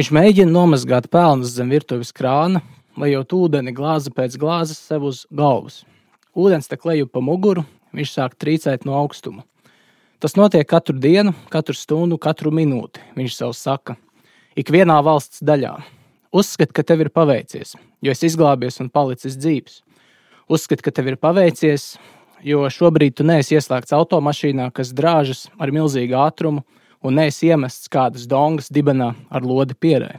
[0.00, 2.62] Viņš mēģina nomazgāt pelnus zem virtuves krāna,
[2.96, 5.82] lejot ūdeni glāzi pēc glāzes sev uz galvas.
[6.32, 9.44] Ūdens tek leju pa muguru, viņš sāk trīcēt no augstuma.
[10.24, 13.98] Tas notiek katru dienu, katru stundu, katru minūti, viņš sev saka.
[14.56, 15.74] Ikvienā valsts daļā.
[16.32, 19.82] Uzskat, ka tev ir paveicies, jo esi izglābies un palicis dzīves.
[20.48, 21.90] Uzskat, ka tev ir paveicies,
[22.40, 26.64] jo šobrīd tu neesi ieslēgts automašīnā, kas drāžas ar milzīgu ātrumu,
[27.02, 30.18] un neesi iemests kādas dongas dibenā ar lodi pierē.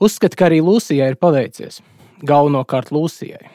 [0.00, 1.82] Uzskat, ka arī Lūsijai ir paveicies.
[2.26, 3.50] Galvenokārt Lūsijai.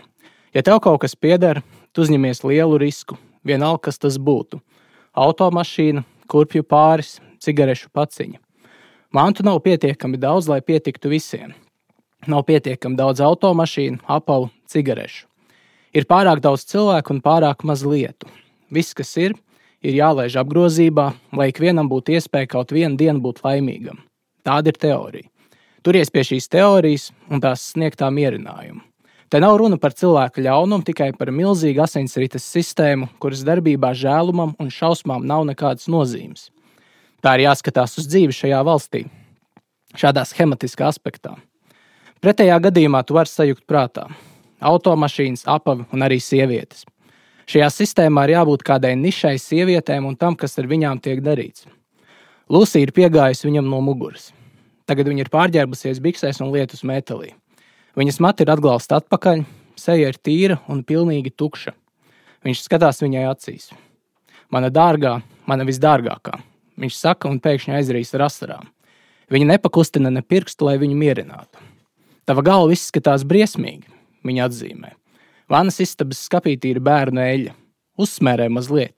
[0.54, 1.62] Ja tev kaut kas pieder,
[1.94, 4.62] tu uzņemies lielu risku, vienalga, kas tas būtu
[5.16, 8.40] automašīna, kurpju pāris, cigarešu paciņa.
[9.16, 11.54] Mantu nav pietiekami daudz, lai pietiktu visiem.
[12.28, 15.26] Nav pietiekami daudz automašīnu, apavu, cigarešu.
[15.96, 18.28] Ir pārāk daudz cilvēku un pārāk maz lietu.
[18.74, 19.38] Viss, kas ir,
[19.86, 24.02] ir jālaiž apgrozībā, lai ikvienam būtu iespēja kaut vienu dienu būt laimīgam.
[24.46, 25.30] Tāda ir teorija.
[25.86, 28.82] Turies pie šīs teorijas un tās sniegtā mierinājumu.
[29.30, 34.70] Te nav runa par cilvēku ļaunumu, tikai par milzīgu asinsrites sistēmu, kuras darbībā žēlumam un
[34.74, 36.50] šausmām nav nekādas nozīmes.
[37.26, 39.04] Tā ir jāskatās uz dzīvi šajā valstī,
[39.98, 41.34] šādā schematiskā aspektā.
[42.22, 44.08] Pretējā gadījumā tu vari sajukt prātā
[44.66, 46.86] automašīnas, apavi un arī sievietes.
[47.46, 51.68] Šajā sistēmā ir jābūt kādai nišai sievietēm un tam, kas ar viņām tiek darīts.
[52.50, 54.32] Lūsija ir piegājusi viņam no muguras.
[54.90, 57.32] Tagad viņa ir pārģērbusies biksēs un lietus metālī.
[57.98, 59.46] Viņas mati ir atglauzta atpakaļ,
[59.78, 61.74] seja ir tīra un pilnīgi tukša.
[62.46, 63.70] Viņš skatās viņai acīs.
[64.54, 66.38] Mana dārgā, mana visdārgākā,
[66.82, 68.68] viņš saka un pēkšņi aizrīs ar asarām.
[69.34, 71.62] Viņa nepakustina ne pirkstu, lai viņu mierinātu.
[72.26, 73.90] Tava galva izskatās briesmīgi,
[74.26, 74.94] viņa atzīmē.
[75.52, 77.54] Vanas istabas skapītī ir bērnu eļļa.
[78.02, 78.96] Uzsmērē mazliet.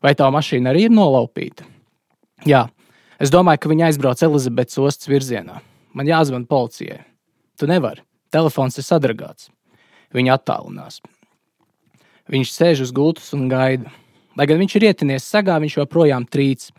[0.00, 1.66] Vai tā mašīna arī ir nolaupīta?
[2.48, 2.64] Jā,
[3.20, 5.60] es domāju, ka viņa aizbrauc Elizabetes ostas virzienā.
[5.92, 7.02] Man jāzvan policijai.
[7.60, 8.00] Tu nevari.
[8.32, 9.50] Telefons ir sadragāts.
[10.16, 11.00] Viņa attālinās.
[12.30, 13.90] Viņš sēž uz gultas un gaida.
[14.38, 16.70] Lai gan viņš ir ietinies sagā, viņš joprojām trīc.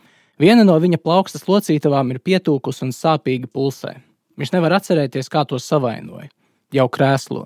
[0.42, 3.98] Viena no viņa plaukstas locītavām ir pietūkusi un sāpīgi pulsē.
[4.40, 6.32] Viņš nevar atcerēties, kā to savainoja.
[6.74, 7.46] Jau krēslo.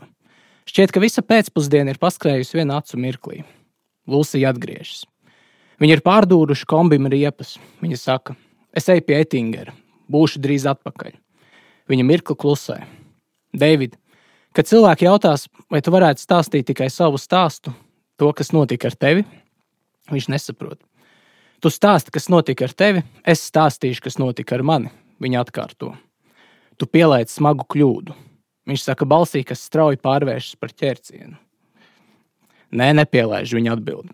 [0.66, 3.44] Šķiet, ka visa pēcpusdiena ir paskrējusi vienā acu mirklī.
[4.10, 5.04] Lūsija atgriežas.
[5.82, 7.56] Viņi ir pārdūruši kombim riepas.
[7.84, 8.36] Viņa saka,
[8.74, 9.76] es eju pie Ettingera,
[10.12, 11.14] būšu drīz atpakaļ.
[11.92, 12.80] Viņa mirkli klusē.
[13.56, 13.94] David,
[14.58, 17.76] kad cilvēki jautās, vai tu varētu stāstīt tikai savu stāstu,
[18.18, 19.26] to, kas notika ar tevi,
[20.10, 20.82] viņš nesaprot.
[21.62, 24.92] Tu stāsti, kas notika ar tevi, es stāstīšu, kas notika ar mani.
[25.22, 25.94] Viņa atkārto.
[26.76, 28.16] Tu pielaidi smagu kļūdu.
[28.66, 31.36] Viņš saka, balsī, kas strauji pārvēršas par ķērcienu.
[32.76, 34.10] Nē, nepielaiž, viņa atbild.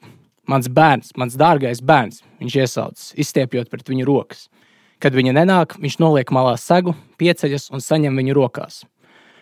[0.52, 4.50] Mans bērns, mans dārgais bērns, viņš iesaucas, izstiepjot pret viņu rokas.
[5.02, 8.82] Kad viņa nenāk, viņš noliek malā segu, pieceļas un saņem viņu rokās.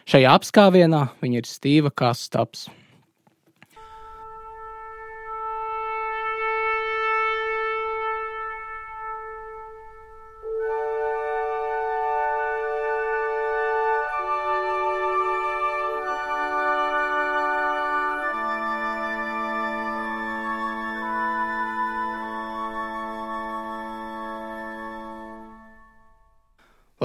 [0.09, 2.67] Šajā apskāvienā viņa ir stīva kā stāps.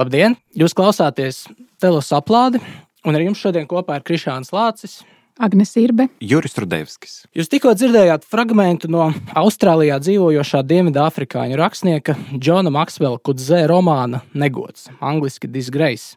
[0.05, 0.35] Labdien!
[0.53, 1.47] Jūs klausāties
[1.81, 2.61] Telos aplādi,
[3.05, 5.03] Un ar jums šodien kopā ir Krišāns Lācis.
[5.35, 7.15] Agnēs Irbe, Juris Rudevskis.
[7.35, 15.49] Jūs tikko dzirdējāt fragment no Austrālijā dzīvojošā Dienvidāfrikāņu rakstnieka Džona Maksvela Kudzē romāna Negods, angļuiski
[15.51, 16.15] Disgrace,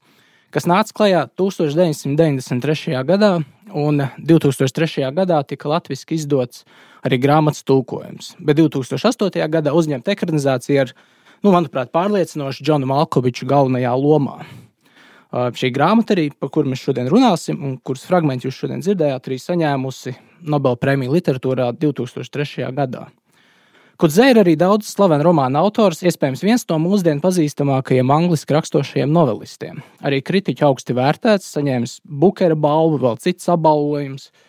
[0.55, 2.95] kas nāca klajā 1993.
[3.11, 3.33] gadā,
[3.75, 5.11] un 2003.
[5.19, 6.63] gadā tika latviešu izdots
[7.03, 8.37] arī grāmatas tulkojums.
[8.39, 9.43] Bet 2008.
[9.51, 10.95] gadā uzņemta ekranizācija ar,
[11.45, 14.41] nu, manuprāt, pārliecinošu Džonu Malkoviču galvenajā lomā.
[15.29, 19.37] Šī grāmata, arī, par kuru mēs šodien runāsim, un kuras fragment jūs šodien dzirdējāt, arī
[19.43, 20.15] saņēmusi
[20.49, 22.71] Nobela prēmiju literatūrā 2003.
[22.73, 23.09] gadā.
[23.99, 29.81] Kudzē ir arī daudz slavenu romānu autors, iespējams, viens no mūsdienu pazīstamākajiem angļuiski raksturošajiem novelistiem.
[30.07, 34.29] Arī kritiķi augsti vērtēts, saņēmis Bukera balvu, vēl cits apbalvojums.
[34.31, 34.48] Nobela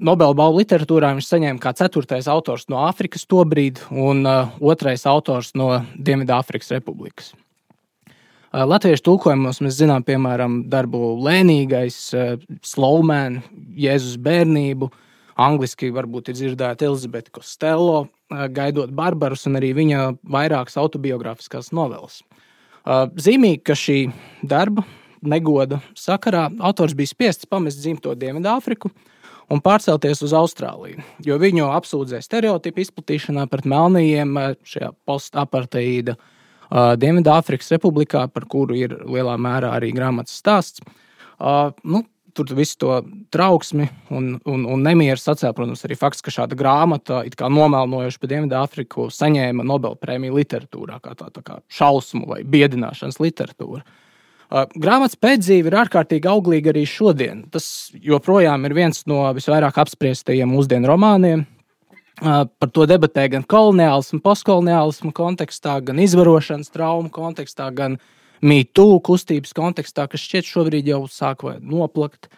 [0.00, 5.84] balvu literatūrā viņš saņēma kā ceturtais autors no Āfrikas tobrīd un uh, otrais autors no
[5.96, 7.34] Dienvidāfrikas Republikas.
[8.50, 11.98] Latviešu tulkojumos mēs zinām, piemēram, darbu lēnīgais,
[12.66, 13.44] slowman,
[13.78, 14.88] Jēzus bērnību.
[15.40, 18.08] Angliski varbūt ir dzirdēta Elizabete Costello,
[18.50, 22.24] gaidot Barbarus, un arī viņa vairākas autobiogrāfiskās novelas.
[23.22, 24.00] Zīmīgi, ka šī
[24.42, 24.82] darba
[25.22, 28.90] negoda sakarā autors bija spiests pamest dzimto Dienvidāfriku
[29.50, 37.72] un pārcelties uz Austrāliju, jo viņu apsūdzēja stereotipu izplatīšanā pret melnajiem šajā postaparteīda uh, Dienvidāfrikas
[37.74, 40.82] Republikā, par kuru ir lielā mērā arī grāmatas stāsts.
[41.40, 42.04] Uh, nu,
[42.36, 42.98] tur visu to
[43.34, 48.22] trauksmi un, un, un nemieru sacēla, protams, arī fakts, ka šāda grāmata, it kā nomēlojoša
[48.22, 53.82] par Dienvidāfriku, saņēma Nobelprēmiju literatūrā, kā tā, tā kā šausmu vai biedināšanas literatūra.
[53.82, 54.06] Uh,
[54.50, 57.44] grāmatas pēcdzīve ir ārkārtīgi auglīga arī šodien.
[57.54, 61.46] Tas joprojām ir viens no visvairāk apspriestajiem mūsdienu romāniem.
[62.20, 67.96] Uh, par to debatē gan koloniālismu, postkoloniālismu kontekstā, gan izvarošanas traumu kontekstā, gan
[68.44, 72.28] mītū kustības kontekstā, kas šķiet šobrīd jau sāk noplakt.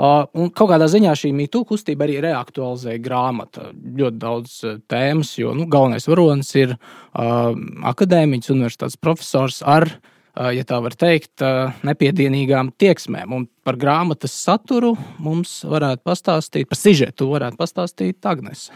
[0.00, 3.68] Uh, un kaut kādā ziņā šī mītū kustība arī reaktualizēja grāmatu.
[4.00, 4.56] Ļoti daudz
[4.90, 7.52] tēmas, jo nu, galvenais varonis ir uh,
[7.92, 11.42] akadēmiķis, universitātes profesors ar uh, ja tā var teikt,
[11.86, 13.34] nepiedienīgām tieksmēm.
[13.34, 18.68] Un par grāmatas saturu mums varētu pastāstīt, par sižetu varētu pastāstīt Agnēs.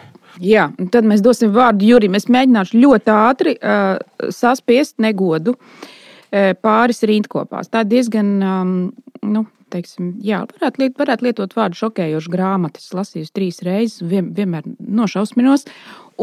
[0.43, 2.17] Jā, tad mēs dosim vārdu Jurim.
[2.19, 3.97] Es mēģināšu ļoti ātri uh,
[4.35, 7.71] saspiest negodu uh, pāris rindkopās.
[7.73, 8.75] Tā diezgan, um,
[9.23, 12.81] nu, teiksim, jā, varētu, liet, varētu lietot vārdu šokējošu grāmatu.
[12.83, 15.67] Es lasīju trīs reizes, vien, vienmēr nošausminos.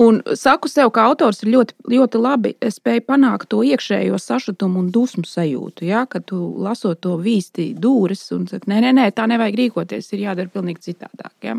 [0.01, 5.25] Un saku sev, ka autors ļoti, ļoti labi spēja panākt to iekšējo sašutumu un dusmu
[5.27, 5.83] sajūtu.
[5.89, 6.05] Ja?
[6.07, 10.27] Kad tu lasot to vīsti dūris un saki, nē, nē, nē, tā nevajag rīkoties, ir
[10.29, 11.33] jādara pilnīgi citādāk.
[11.43, 11.57] Ja?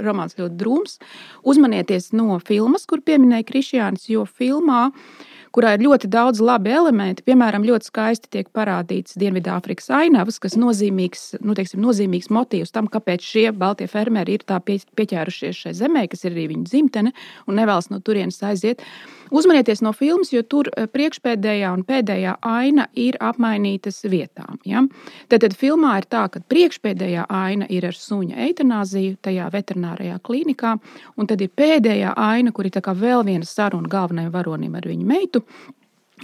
[0.00, 0.98] Romāns ļoti drūms.
[1.46, 7.24] Uzmanieties no filmas, kur pieminēja Krišjānis, jo filmā uh, kurā ir ļoti daudz labi elementi.
[7.26, 13.24] Piemēram, ļoti skaisti tiek parādīts Dienvidāfrikas ainavas, kas nozīmīgs, nu, teiksim, nozīmīgs motīvs tam, kāpēc
[13.24, 17.14] šie baltie fermeri ir tā pie, pieķērušies šai zemē, kas ir arī viņu dzimtene
[17.46, 18.82] un nevēlas no turienes aiziet.
[19.34, 24.58] Uzmanieties no filmas, jo tur eh, priekšpēdējā un pēdējā aina ir apmainītas vietām.
[24.68, 24.84] Ja?
[25.32, 30.74] Tad, tad filmā ir tā, ka priekšpēdējā aina ir ar suņa eitanāziju tajā veterinārajā klīnikā,
[31.16, 35.43] un tad ir pēdējā aina, kur ir vēl viena saruna galvenajam varonim ar viņu meitu.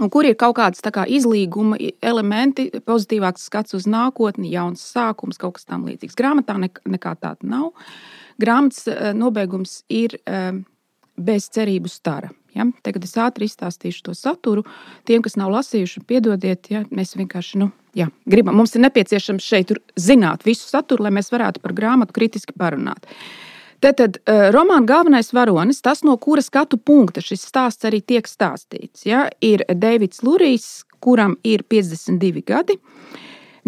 [0.00, 5.58] Un kur ir kaut kādas kā, izlīguma elementi, pozitīvāks skats uz nākotni, jauns sākums, kaut
[5.58, 6.16] kas tamlīdzīgs.
[6.16, 7.72] Grāmatā nekā tāda nav.
[8.40, 10.52] Grāmatas eh, nobeigums ir eh,
[11.20, 12.30] bez cerību stara.
[12.54, 12.68] Ja?
[12.86, 14.64] Tagad es ātri izstāstīšu to saturu.
[15.08, 18.56] Tiem, kas nav lasījuši, piedodiet, ja mēs vienkārši nu, jā, gribam.
[18.62, 23.04] Mums ir nepieciešams šeit zināt visu saturu, lai mēs varētu par grāmatu kritiski parunāt.
[23.04, 23.49] Tad,
[23.80, 29.06] tad uh, romāna galvenais varonis, tas no kura skatu punkta šis stāsts arī tiek stāstīts,
[29.08, 32.76] ja, ir Deivids Lurijs, kuram ir 52 gadi.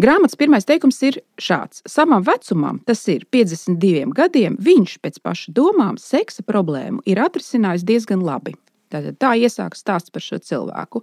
[0.01, 5.99] Grāmatas pirmais teikums ir šāds: Savam vecumam, tas ir 52 gadiem, viņš pēc paša domām
[6.01, 8.55] seksa problēmu ir atrisinājis diezgan labi.
[8.93, 11.01] Tātad tā iesākas stāsts par šo cilvēku,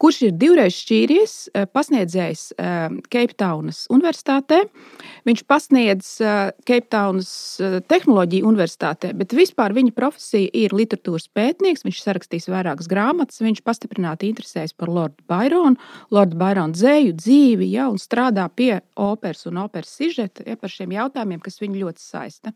[0.00, 2.42] kurš ir divreiz šķīries, eh, pasniedzējis
[3.12, 4.60] Keiptaunas eh, universitātē.
[5.28, 6.12] Viņš pasniedz
[6.68, 7.32] Keiptaunas
[7.64, 11.86] eh, tehnoloģiju universitātē, bet vispār viņa profesija ir literatūras pētnieks.
[11.88, 15.80] Viņš sarakstīs vairākas grāmatas, viņš pastiprināti interesējas par Lordu Baironu,
[16.12, 20.92] Lordu Baironu dzēju, dzīvi ja, un strādā pie operas un operas sižeta ja, par šiem
[20.98, 22.52] jautājumiem, kas viņu ļoti saista.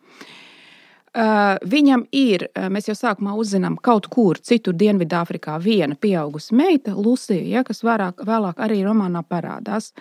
[1.15, 6.95] Uh, viņam ir, uh, mēs jau sākumā uzzinām, kaut kur citur Dienvidāfrikā viena pieauguša meita,
[6.99, 9.93] Lucija, ja, kas vairāk, vēlāk arī romānā parādās.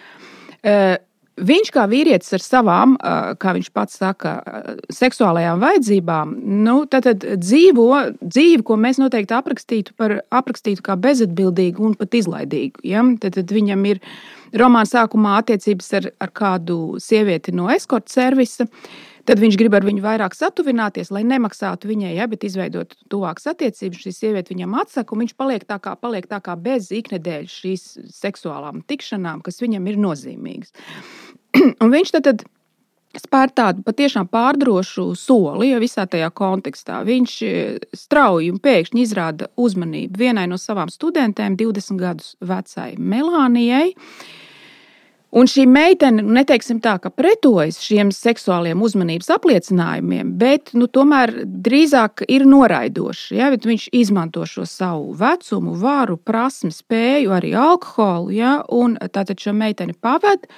[0.64, 0.96] Uh,
[1.40, 2.96] viņš kā vīrietis ar savām,
[3.42, 4.36] kā viņš pats saka,
[4.94, 7.08] seksuālajām vajadzībām, nu, tad,
[7.42, 7.88] dzīvo
[8.22, 12.84] dzīvi, ko mēs noteikti aprakstītu, par, aprakstītu kā bezatbildīgu un pat izlaidīgu.
[12.88, 13.06] Ja?
[13.22, 14.04] Tad, tad viņam ir
[14.60, 18.70] romāna sākumā attiecības ar, ar kādu sievieti no eskorta servisa.
[19.24, 24.02] Tad viņš grib ar viņu vairāk satuvināties, lai nemaksātu viņai, ja, bet izveidot tuvākas attiecības.
[24.04, 27.86] Šī sieviete viņam atsaka, un viņš paliek tā kā, paliek tā kā bez iknedēļas šīs
[28.18, 30.76] seksuālām tikšanām, kas viņam ir nozīmīgas.
[31.84, 32.46] un viņš tad, tad
[33.24, 37.40] spēr tādu patiešām pārdrošu soli, jo visā tajā kontekstā viņš
[37.96, 43.94] strauji un pēkšņi izrāda uzmanību vienai no savām studentēm, 20 gadus vecai Melānijai.
[45.34, 51.34] Un šī meitene, nu, neteiksim tā, ka pretojas šiem seksuāliem uzmanības apliecinājumiem, bet nu, tomēr
[51.66, 53.34] drīzāk ir noraidoša.
[53.40, 53.48] Ja?
[53.58, 58.30] Viņš izmanto šo savu vecumu, varu, prasmi, spēju, arī alkoholu.
[58.36, 58.60] Ja?
[58.70, 60.52] Un tātad šo meiteni pavada.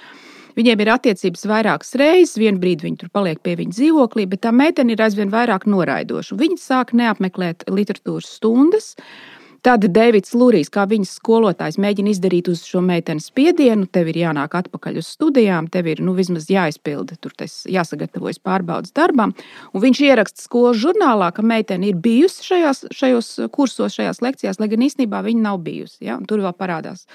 [0.60, 4.52] Viņiem ir attiecības vairākas reizes, vienu brīdi viņi tur paliek pie viņa dzīvoklī, bet tā
[4.56, 6.36] meitene ir aizvien vairāk noraidoša.
[6.40, 8.94] Viņa sāk neapmeklēt literatūras stundas.
[8.96, 9.35] Uh,
[9.66, 13.88] Tad Deivids Lūrijs, kā viņas skolotājs, mēģina izdarīt uz šo meiteni spiedienu.
[13.90, 17.34] Tev ir jānāk atpakaļ uz studijām, tev ir nu, vismaz jāizpilda, tur
[17.74, 19.34] jāsagatavojas pārbaudas darbam.
[19.74, 24.70] Un viņš ieraksta skolas žurnālā, ka meitene ir bijusi šajās, šajos kursos, šajās lekcijās, lai
[24.70, 26.04] gan īstenībā viņa nav bijusi.
[26.12, 26.20] Ja?
[26.20, 27.08] Un tur vēl parādās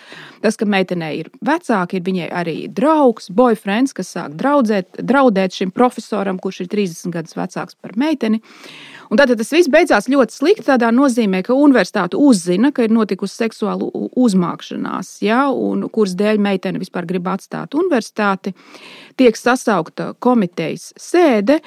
[0.43, 5.71] tas, ka meitenei ir vecāki, ir viņai arī draugs, boyfriends, kas sāk draudzēt, draudēt šim
[5.71, 8.43] profesoram, kurš ir 30 gadus vecāks par meiteni.
[9.11, 10.67] Un tad tas viss beidzās ļoti slikti.
[10.69, 13.87] Tādā nozīmē, ka universitāte uz uzzina, ka ir notikusi seksuāla
[14.19, 18.55] uzmākšanās, ja, un kuras dēļ meitene vispār grib atstāt universitāti,
[19.21, 21.61] tiek sasaukta komitejas sēde.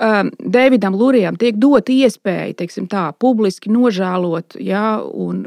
[0.00, 5.42] Um, Davidam Lurijam tiek dota iespēja teiksim, tā, publiski nožēlot, ja, un,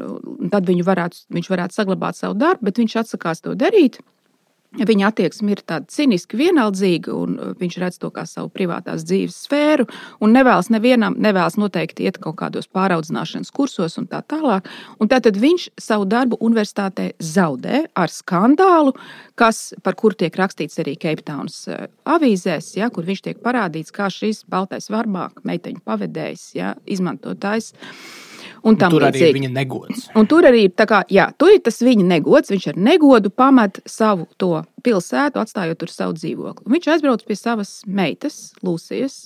[0.52, 4.00] tad varētu, viņš varētu saglabāt savu darbu, bet viņš atsakās to darīt.
[4.74, 9.36] Viņa attieksme ir tāda ciniska, vienaldzīga, un uh, viņš redz to kā savu privātās dzīves
[9.46, 9.86] sfēru,
[10.24, 14.66] un nevēlas nevienam, nevēlas noteikti iet kaut kādos pāraudzināšanas kursos un tā tālāk.
[14.98, 18.96] Un tātad viņš savu darbu universitātē zaudē ar skandālu,
[19.38, 24.10] kas, par kuru tiek rakstīts arī Keiptaunas uh, avīzēs, ja, kur viņš tiek parādīts kā
[24.10, 27.74] šis baltais varmāk, meiteņu pavedējs, ja, izmantotājs.
[28.64, 30.08] Un un tur arī ir viņa negods.
[30.18, 32.52] Un tur arī ir, kā, jā, tur ir tas viņa negods.
[32.52, 36.66] Viņš ar negodu pamet savu to pilsētu, atstājot tur savu dzīvokli.
[36.66, 39.24] Un viņš aizbrauc pie savas meitas, Lūsijas,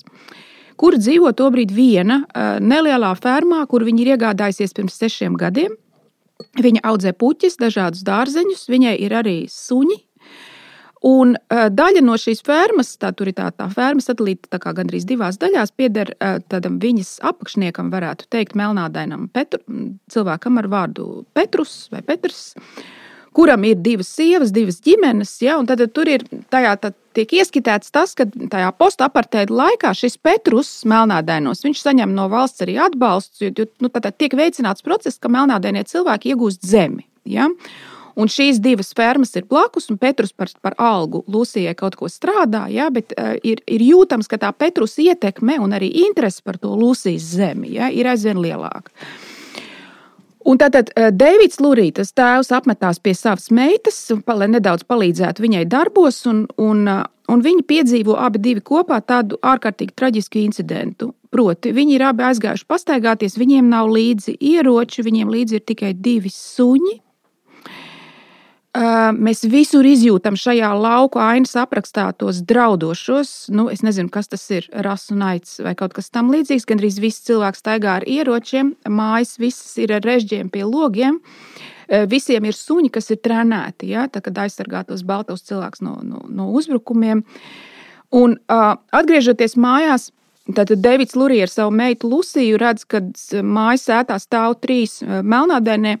[0.79, 2.23] kur dzīvo tobrīd viena
[2.63, 5.75] nelielā fermā, kur viņa ir iegādājusies pirms sešiem gadiem.
[6.55, 9.97] Viņa audzē puķus, dažādus dārzeņus, viņai ir arī suņi,
[11.05, 15.71] Un daļa no šīs fermas, tā tur ir tā, tā ferma sadalīta gandrīz divās daļās,
[15.71, 16.11] pieder
[16.51, 19.61] tādam viņas apakšniekam, varētu teikt, melnādainam Petru,
[20.11, 21.05] cilvēkam ar vārdu
[21.37, 22.49] Petrus vai Petrs,
[23.31, 25.37] kuram ir divas sievas, divas ģimenes.
[25.45, 30.73] Ja, tad tur ir tajā, tad tiek ieskicēts tas, ka tajā postapartēda laikā šis Petrus,
[30.89, 36.33] melnādainos, viņš saņem no valsts arī atbalstu, jo nu, tiek veicināts process, ka melnādainie cilvēki
[36.33, 37.07] iegūst zemi.
[37.23, 37.47] Ja?
[37.47, 37.55] Un
[38.27, 42.89] šīs divas fermas ir blakus, un Petrus par, par algu Lūsijai kaut ko strādā, ja,
[42.91, 47.29] bet uh, ir, ir jūtams, ka tā Petrus ietekme un arī interese par to Lūsijas
[47.37, 48.91] zemi ja, ir aizvien lielāka.
[50.49, 56.23] Un tātad uh, Deivids Lurītas tēvs apmetās pie savas meitas, lai nedaudz palīdzētu viņai darbos,
[56.27, 61.13] un, un, uh, un viņi piedzīvo abi divi kopā tādu ārkārtīgi traģisku incidentu.
[61.29, 66.31] Proti, viņi ir abi aizgājuši pastaigāties, viņiem nav līdzi ieroči, viņiem līdzi ir tikai divi
[66.33, 66.95] suņi,
[68.79, 74.69] Mēs visur izjūtam šajā lauku ainas aprakstā tos draudošos, nu, es nezinu, kas tas ir,
[74.85, 76.67] rasu naids vai kaut kas tam līdzīgs.
[76.69, 81.19] Gan arī viss cilvēks staigā ar ieročiem, mājas visas ir ar režģiem pie logiem.
[82.07, 86.23] Visiem ir suņi, kas ir trenēti, ja, tā, kad aizsargā tos baltos cilvēkus no, no,
[86.29, 87.25] no uzbrukumiem.
[88.15, 90.11] Un, uh, atgriežoties mājās,
[90.49, 93.03] Tātad Deivids Lurija ar savu meitu Luciju redz, ka
[93.45, 95.99] mājas sētā stāv trīs melnādainie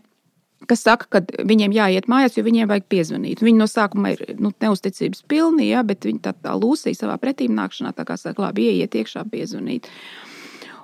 [0.69, 3.43] kas saka, ka viņiem jāiet mājās, jo viņiem vajag piezvanīt.
[3.45, 7.55] Viņi no sākuma ir nu, neusticības pilni, ja, bet viņi tā, tā lūsīja savā pretīm
[7.57, 9.89] nākšanā, tā kā saka, labi, ieiet iekšā, piezvanīt.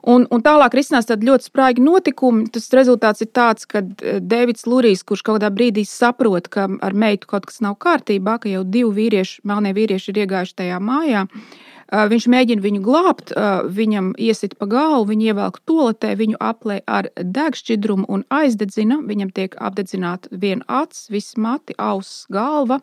[0.05, 2.45] Un, un tālāk risinās ļoti spraigi notikumi.
[2.53, 6.93] Tas rezultāts ir tāds, ka eh, Deivids Lurijs, kurš kaut kādā brīdī saprot, ka ar
[6.93, 11.25] meitu kaut kas nav kārtībā, ka jau divi vīrieši, melnie vīrieši ir iegājuši tajā mājā,
[11.25, 13.31] uh, Viņš mēģina viņu glābt,
[13.69, 18.97] viņam iesit pa galvu, viņu ievelk toaletē, viņu aplē ar degšķidrumu un aizdedzina.
[19.05, 22.81] Viņam tiek apdedzināta viena acis, viss mati, auss, galva.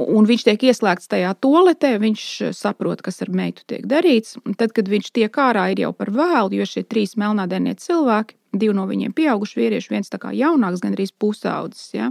[0.00, 2.26] Un viņš tiek ieslēgts tajā toaletē, viņš
[2.56, 4.38] saprot, kas ar meitu tiek darīts.
[4.56, 8.76] Tad, kad viņš tiek ārā, ir jau par vēlu, jo šie trīs melnādainie cilvēki, divi
[8.76, 11.90] no viņiem pieauguši vīrieši, viens tā kā jaunāks, gan arī pusaudzis.
[11.92, 12.08] Ja?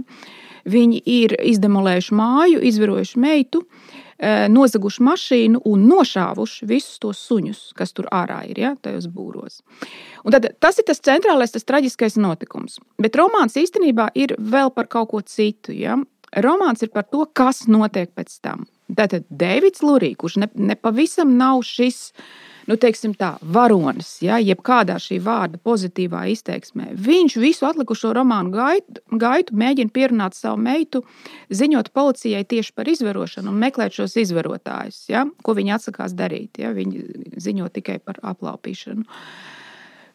[0.70, 3.64] Viņi ir izdemolējuši māju, izvirojuši meitu.
[4.20, 9.62] Eh, nozaguši mašīnu un nošāvuši visus tos suņus, kas tur ārā ir, ja, tajos būros.
[10.28, 12.76] Un tad, tas ir tas centrālais, tas traģiskais notikums.
[13.00, 15.72] Bet romāns īstenībā ir vēl par kaut ko citu.
[15.72, 15.96] Ja.
[16.36, 18.68] Romāns ir par to, kas notiek pēc tam.
[18.90, 22.24] Tātad Deivids Lurija, kurš ne, ne pavisam nav šis uh,
[22.70, 26.90] nu, teiksim, tā, varonis, ja, jeb kādā šī vārda pozitīvā izteiksmē.
[26.94, 31.02] Viņš visu atlikušo romānu gaitu, gaitu mēģina pierunāt savu meitu,
[31.50, 36.60] ziņot policijai tieši par izvarošanu un meklēt šos izvarotājus, ja, ko viņi atsakās darīt.
[36.62, 39.06] Ja, viņi ziņo tikai par aplaupīšanu.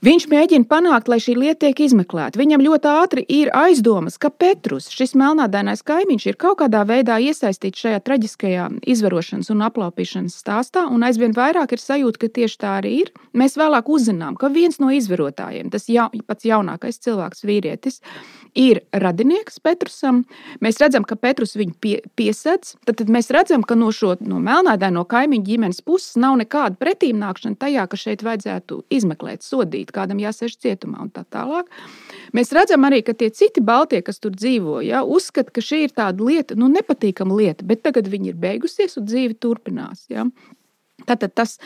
[0.06, 2.38] Viņš mēģina panākt, lai šī lieta tiek izmeklēta.
[2.38, 7.82] Viņam ļoti ātri ir aizdomas, ka Petrus, šis melnādainais kaimiņš, ir kaut kādā veidā iesaistīts
[7.82, 12.92] šajā traģiskajā izvarošanas un aplaupīšanas stāstā, un aizvien vairāk ir sajūta, ka tieši tā arī
[13.00, 13.10] ir.
[13.34, 17.98] Mēs vēlāk uzzinām, ka viens no izvarotājiem, tas ja, pats jaunākais cilvēks, vīrietis,
[18.56, 20.24] ir radinieks Petrusam.
[20.64, 22.76] Mēs redzam, ka Petrus viņu pie, piesedz.
[22.88, 27.60] Tad, tad mēs redzam, ka no šo no melnādaino kaimiņu ģimenes puses nav nekāda pretīmnākšana
[27.62, 31.70] tajā, ka šeit vajadzētu izmeklēt, sodīt kādam jāsēž cietumā un tā tālāk.
[32.36, 35.96] Mēs redzam arī, ka tie citi balti, kas tur dzīvo, ja, uzskata, ka šī ir
[35.96, 40.08] tāda lieta, nu, nepatīkama lieta, bet tagad viņi ir beigusies un dzīve turpinās.
[40.12, 40.30] Ja.
[41.06, 41.58] Tātad tas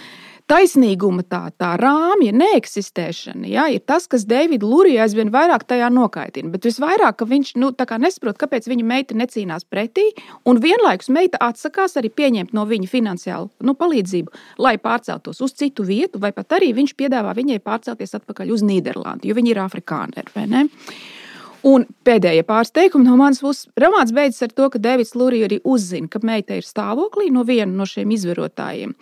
[0.50, 6.51] taisnīguma tā, tā rāmja neeksistēšana ja, ir tas, kas Deividu Luriju aizvien vairāk tajā nokaitina.
[6.53, 7.72] Bet visvairāk, viņš nu,
[8.03, 10.10] nesaprot, kāpēc viņa meita necīnās pretī,
[10.50, 14.34] un vienlaikus meita atsakās arī pieņemt no viņa finansiālu nu, palīdzību,
[14.65, 19.29] lai pārceltos uz citu vietu, vai pat arī viņš piedāvā viņai pārcelties atpakaļ uz Nīderlandi,
[19.29, 20.27] jo viņi ir afrikāņi.
[21.70, 23.68] Un pēdējie pāris teikumi no manas puses.
[23.79, 27.74] Romāns beidzas ar to, ka Deivids Lūrija arī uzzina, ka meita ir stāvoklī no viena
[27.74, 28.96] no šiem izvarotājiem.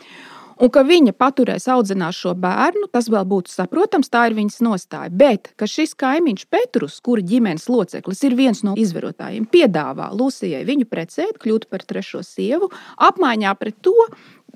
[0.58, 5.12] Un ka viņa paturēs audzinās šo bērnu, tas vēl būtu saprotams, tā ir viņas nostāja.
[5.14, 11.38] Bet šis kaimiņš Petrus, kura ģimenes loceklis, ir viens no izvarotājiem, piedāvā Lūsijai viņu precēt,
[11.44, 12.72] kļūt par trešo sievu,
[13.10, 13.94] apmaiņā pret to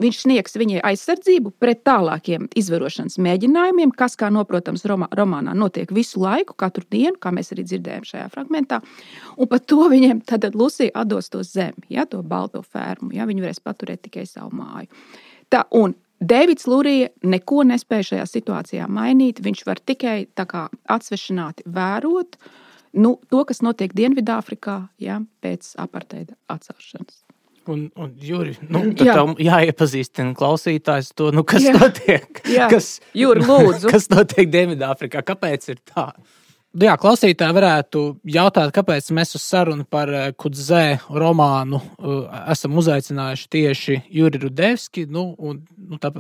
[0.02, 6.22] viņš sniegs viņai aizsardzību pret tālākiem izvarošanas mēģinājumiem, kas, kā noprotams, romā, romānā notiek visu
[6.24, 8.82] laiku, katru dienu, kā mēs arī dzirdējām šajā fragmentā.
[9.38, 13.12] Un par to viņiem tad Lucija atdos to zemi, ja, to balto fermu.
[13.16, 14.90] Ja, viņi varēs paturēt tikai savu māju.
[15.52, 19.42] Tā, un Deivids Lurija neko nespēja šajā situācijā mainīt.
[19.42, 22.38] Viņš var tikai atsvešināti vērot
[23.02, 27.24] nu, to, kas notiek Dienvidāfrikā ja, pēc aparteida atcelšanas.
[27.70, 29.14] Un, un Juri, nu, Jā.
[29.20, 31.76] tam jāiepazīstina klausītājs to, nu, kas Jā.
[31.78, 32.42] notiek.
[32.50, 32.68] Jā.
[32.72, 33.92] Kas, Juri, lūdzu.
[33.92, 35.22] Kas notiek Dienvidāfrikā?
[35.26, 36.08] Kāpēc ir tā?
[36.72, 38.02] Nu jā, klausītāji varētu
[38.32, 42.22] jautāt, kāpēc mēs uz sarunu par eh, Kudzē romānu uh,
[42.54, 45.04] esam uzaicinājuši tieši Juri Rudevski.
[45.12, 46.14] Nu, un, nu, tā,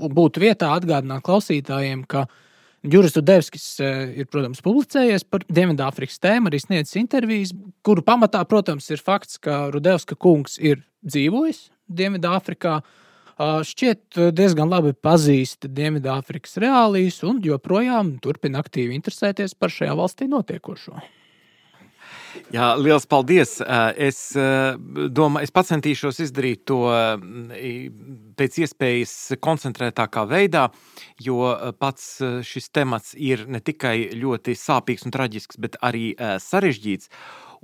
[0.00, 2.24] būtu vietā atgādināt klausītājiem, ka
[2.80, 7.52] Juris Rudevskis uh, ir, protams, publicējies par Dienvidāfrikas tēmu, arī sniedzis intervijas,
[7.84, 12.78] kuru pamatā, protams, ir fakts, ka Rudevska kungs ir dzīvojis Dienvidāfrikā.
[13.34, 21.00] Šķiet diezgan labi pazīst Dienvidāfrikas reālijas un joprojām turpina aktīvi interesēties par šajā valstī notiekošo.
[22.54, 23.56] Jā, liels paldies.
[23.98, 26.80] Es domāju, es centīšos izdarīt to
[28.38, 30.68] pēc iespējas koncentrētākā veidā,
[31.18, 37.10] jo pats šis temats ir ne tikai ļoti sāpīgs un traģisks, bet arī sarežģīts.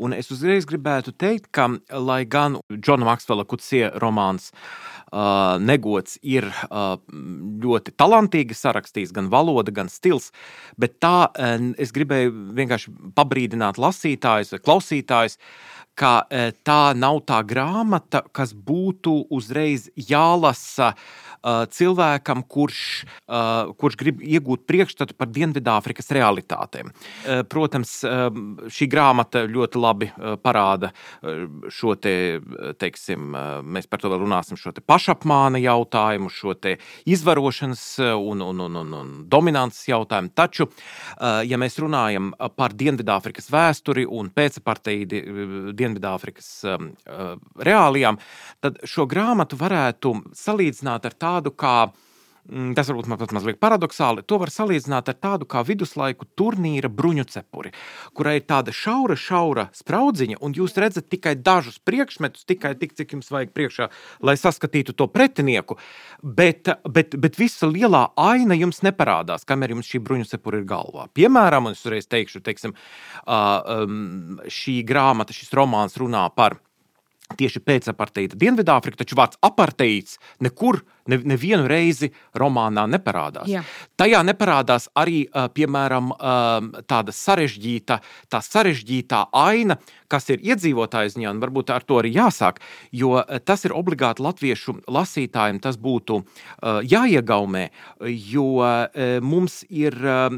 [0.01, 6.47] Un es uzreiz gribētu teikt, ka, lai gan Džona Maksvela Kutsie romāns uh, Negods ir
[6.71, 10.31] ļoti talantīgi sarakstījis, gan valoda, gan stils,
[10.79, 11.31] bet tā
[11.83, 15.39] es gribēju vienkārši pabrīdināt lasītājus klausītājus,
[16.01, 20.95] ka uh, tā nav tā grāmata, kas būtu uzreiz jālasa
[21.41, 26.91] Uh, cilvēkam, kurš, uh, kurš grib iegūt priekšstatu par Dienvidāfrikas realitātēm.
[27.49, 27.93] Protams,
[28.69, 30.09] šī grāmata ļoti labi
[30.45, 30.91] parāda
[31.73, 32.13] šo te,
[32.81, 33.33] teiksim,
[33.65, 36.75] mēs par to vēl runāsim, šo te pašapmāna jautājumu, šo te
[37.09, 37.85] izvarošanas
[38.19, 40.33] un, un, un, un, un dominances jautājumu.
[40.37, 40.69] Taču,
[41.21, 45.90] ja mēs runājam par Dienvidāfrikas vēsturi un pēcaparteidi Dienvidāfrikas
[46.69, 46.93] um,
[47.59, 48.21] reālijām,
[48.63, 52.10] tad šo grāmatu varētu salīdzināt ar tādu, kā mm,
[52.49, 54.25] Tas varbūt pat mazliet paradoxāli.
[54.27, 57.71] To var salīdzināt ar tādu kā viduslaiku turnīra bruņu cepuri,
[58.17, 63.13] kurai ir tāda šaura, šaura spraudziņa, un jūs redzat tikai dažus priekšmetus, tikai tik, cik
[63.15, 63.91] jums vajag priekšā,
[64.25, 65.77] lai saskatītu to pretinieku.
[66.23, 71.07] Bet, bet, bet visa lielā aina jums neparādās, kamēr jums šī bruņu cepura ir galvā.
[71.15, 72.75] Piemēram, un es uzreiz teikšu, teiksim,
[74.61, 76.59] šī grāmata, šis romāns runā par
[77.39, 83.49] tieši pēc aparteīda Dienvidāfrika, taču vārds aparteids nekur ne, nevienu reizi romānā neparādās.
[83.49, 83.63] Jā.
[84.01, 86.13] Tajā neparādās arī, piemēram,
[86.91, 89.79] tāda sarežģīta, tā sarežģītā aina,
[90.11, 92.59] kas ir iedzīvotāju ziņā, un varbūt ar to arī jāsāk,
[92.91, 96.21] jo tas ir obligāti latviešu lasītājiem, tas būtu
[96.91, 97.65] jāiegaumē,
[98.33, 98.49] jo
[99.23, 99.97] mums ir,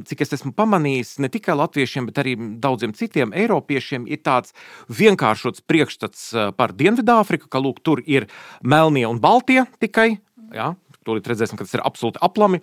[0.09, 4.53] cik es esmu pamanījis, ne tikai latviešiem, bet arī daudziem citiem eiropiešiem ir tāds
[4.93, 8.29] vienkāršots priekšstats par Dienvidāfriku, ka lūk, tur ir
[8.61, 10.19] melnie un baltie tikai
[10.57, 10.73] Ja?
[11.07, 12.61] Tūlīt redzēsim, ka tas ir absolūti aplami.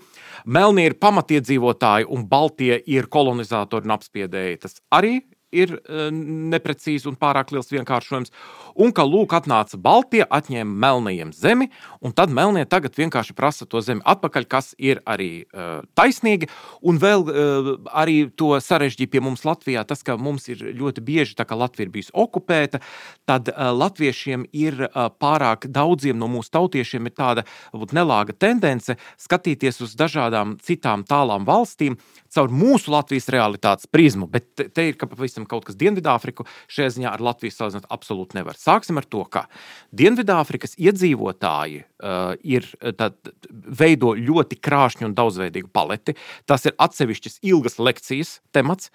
[0.47, 4.61] Melnie ir pamatiedzīvotāji, un Baltie ir kolonizatori un apspiedēji.
[4.63, 5.17] Tas arī
[5.51, 6.07] ir e,
[6.53, 8.31] neprecīzi un pārāk liels vienkāršojums.
[8.79, 11.69] Un ka lūk, atnāca Baltija, atņēma melnajiem zemi,
[12.05, 16.49] un tad melnie tagad vienkārši prasa to zemi atpakaļ, kas ir arī uh, taisnīgi.
[16.85, 21.35] Un vēl uh, arī to sarežģīja pie mums Latvijā tas, ka mums ir ļoti bieži,
[21.39, 22.81] tā kā Latvija ir bijusi okupēta,
[23.29, 28.95] tad uh, latviešiem ir uh, pārāk daudziem no mūsu tautiešiem ir tāda būt, nelāga tendence
[29.19, 31.97] skatīties uz dažādām citām tālām valstīm
[32.33, 34.27] caur mūsu Latvijas realitātes prizmu.
[34.29, 38.37] Bet te, te ir pavisam teiksim, kaut kas Dienvidāfriku šajā ziņā ar Latviju salīdzināt absolūti
[38.37, 38.57] nevar.
[38.57, 39.47] Sāksim ar to, ka
[39.91, 42.65] Dienvidāfrikas iedzīvotāji uh, ir,
[42.97, 43.15] tad,
[43.49, 46.15] veido ļoti krāšņu un daudzveidīgu paleti.
[46.45, 48.91] Tas ir atsevišķas ilgas lekcijas temats,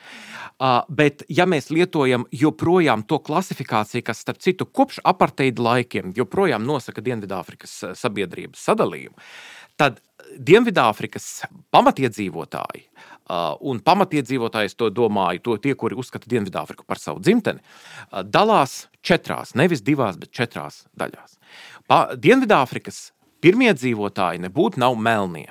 [0.59, 6.65] uh, bet ja mēs lietojam joprojām to klasifikāciju, kas, starp citu, kopš aparteida laikiem joprojām
[6.65, 9.17] nosaka Dienvidāfrikas sabiedrības sadalījumu,
[9.81, 10.01] tad
[10.35, 13.14] Dienvidāfrikas pamatiedzīvotāji, uh,
[13.61, 19.55] un pamatiedzīvotājs to domāju, to tie, kuri uzskata Dienvidāfriku par savu dzimteni, uh, dalās četrās,
[19.57, 21.39] nevis divās, bet četrās daļās.
[21.89, 23.11] Pa, Dienvidāfrikas
[23.45, 25.51] pirmie dzīvotāji nebūtu nav melnie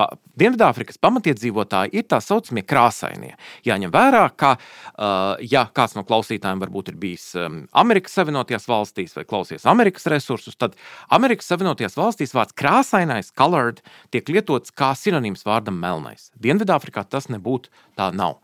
[0.00, 0.08] pa,
[0.40, 3.34] Dienvidāfrikas pamatiedzīvotāji ir tā saucamie krāsainie.
[3.66, 9.12] Jāņem vērā, ka, uh, ja kāds no klausītājiem varbūt ir bijis um, Amerikas Savienotajās valstīs
[9.18, 10.78] vai klausies Amerikas resursus, tad
[11.12, 13.84] Amerikas Savienotajās valstīs vārds krāsainais, colored,
[14.14, 16.30] tiek lietots kā sinonīms vārdam melnais.
[16.40, 18.38] Dienvidāfrikā tas nebūtu tā nav.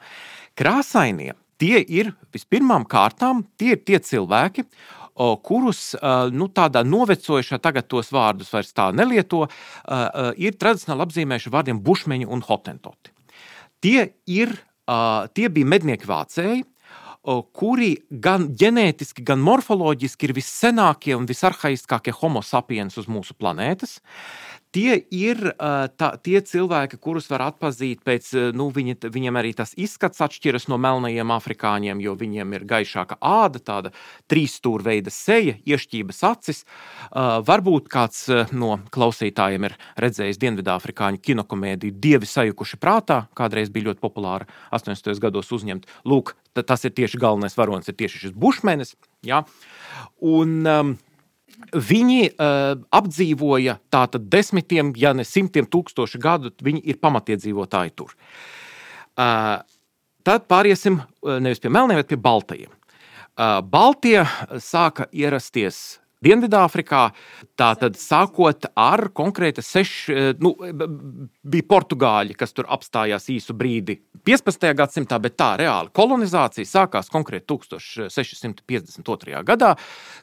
[0.61, 4.67] Krāsainie tie ir vispirmām kārtām tie, ir tie cilvēki,
[5.17, 5.95] kurus
[6.33, 9.47] nu, tādā novecojušā, tagad tos vārdus vairs tā nelieto,
[10.37, 13.15] ir tradicionāli apzīmējuši vārdiem bušmeņi un hotentoti.
[13.85, 14.53] Tie, ir,
[15.37, 16.65] tie bija mednieki vācēji,
[17.57, 17.91] kuri
[18.23, 23.99] gan ģenētiski, gan morfoloģiski ir vissenākie un visarhaiskākie homo sapiens uz mūsu planētas.
[23.99, 25.41] Uh, tie ir
[25.97, 30.77] tā, tie cilvēki, kurus var atpazīt pēc, nu, viņi, viņiem arī tas izskats atšķiras no
[30.83, 33.93] melnajiem afrikāņiem, jo viņiem ir gaišāka āda, tāda
[34.31, 36.63] trīsstūrveida seja, iešķības acis.
[37.49, 44.49] Varbūt kāds no klausītājiem ir redzējis Dienvidāfrikāņu kinokomēdiju Dievi sajukuši prātā, kādreiz bija ļoti populāra
[44.77, 45.17] 80.
[45.23, 45.89] gados uzņemt.
[46.05, 48.97] Lūk, tas ir tieši galvenais varonis, ir tieši šis bušmenis.
[49.25, 49.45] Ja?
[50.21, 50.97] Un, um,
[51.73, 58.15] Viņi uh, apdzīvoja tātad desmitiem, ja ne simtiem tūkstošu gadu, viņi ir pamatiedzīvotāji tur.
[59.17, 59.59] Uh,
[60.27, 62.73] tad pāriesim nevis pie melniem, bet pie baltajiem.
[63.37, 64.23] Uh, Baltie
[64.63, 67.03] sāka ierasties Dienvidāfrikā,
[67.61, 70.55] tātad sākot ar konkrēti seši, nu,
[71.45, 74.65] bija portugāļi, kas tur apstājās īsu brīdi 15.
[74.79, 79.45] gadsimtā, bet tā reāli kolonizācija sākās konkrēti 1652.
[79.47, 79.75] gadā,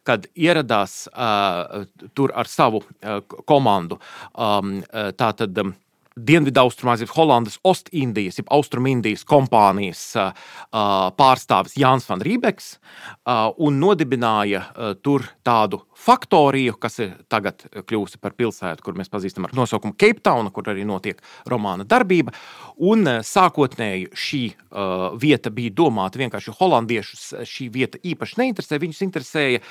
[0.03, 1.85] kad ieradās uh,
[2.17, 4.01] tur ar savu uh, komandu.
[4.33, 4.81] Um,
[5.19, 5.75] tātad, um,
[6.13, 10.03] Dienvidaustrumā, jeb Holandas Ostindijas, jeb Austrumindijas kompānijas
[11.17, 12.67] pārstāvis Jānis Van Rībeks
[13.65, 14.61] un nodibināja
[15.01, 20.23] tur tādu faktoriju, kas ir tagad kļuvusi par pilsētu, kur mēs pazīstam ar nosaukumu Cape
[20.25, 22.33] Town, kur arī notiek romāna darbība.
[22.83, 24.43] Un sākotnēji šī
[25.21, 27.27] vieta bija domāta vienkārši holandiešus.
[27.49, 29.61] Šī vieta īpaši neinteresē, viņus interesēja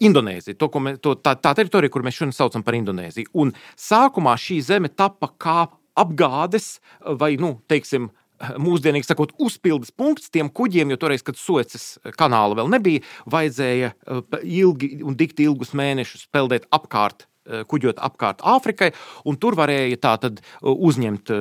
[0.00, 3.32] Indonēzija, to, mēs, to, tā, tā teritorija, kur mēs šodien saucam par Indonēziju.
[3.40, 5.66] Un sākumā šī zeme tapa kā
[6.00, 6.78] apgādes
[7.20, 8.08] vai, nu, teiksim,
[8.40, 14.38] mūsdienīgi sakot, uzpildes punkts tiem kuģiem, jo toreiz, kad Suecas kanāla vēl nebija, vajadzēja eh,
[14.60, 18.92] ilgi un dikti ilgus mēnešus peldēt apkārt eh, kuģot apkārt Āfrikai,
[19.28, 21.34] un tur varēja tātad eh, uzņemt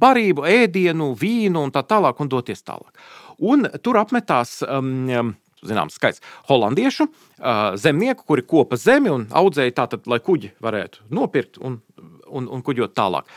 [0.00, 2.96] barību, ēdienu, vīnu un tā tālāk un doties tālāk.
[3.40, 5.32] Un tur apmetās um,
[5.64, 7.06] zināms skaits holandiešu
[7.80, 11.78] zemnieku, kuri kopa zemi un audzēja tātad, lai kuģi varētu nopirkt un
[12.30, 13.28] un, un kuģot tālāk.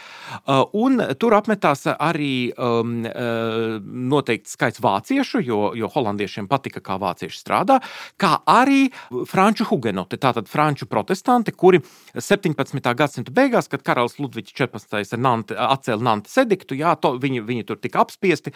[0.44, 6.98] Uh, un tur apmetās arī um, uh, noteikts skaits vāciešu, jo, jo holandiešiem patika, kā
[7.02, 7.80] vācieši strādā,
[8.22, 8.88] kā arī
[9.30, 11.82] franču hugenoti, tātad franču protestanti, kuri
[12.16, 12.82] 17.
[12.98, 15.18] gadsimta beigās, kad karalis Ludvigs 14.
[15.24, 18.54] Nanti, atcēla Nantes ediktu, jā, to, viņi, viņi tur tika apspiesti,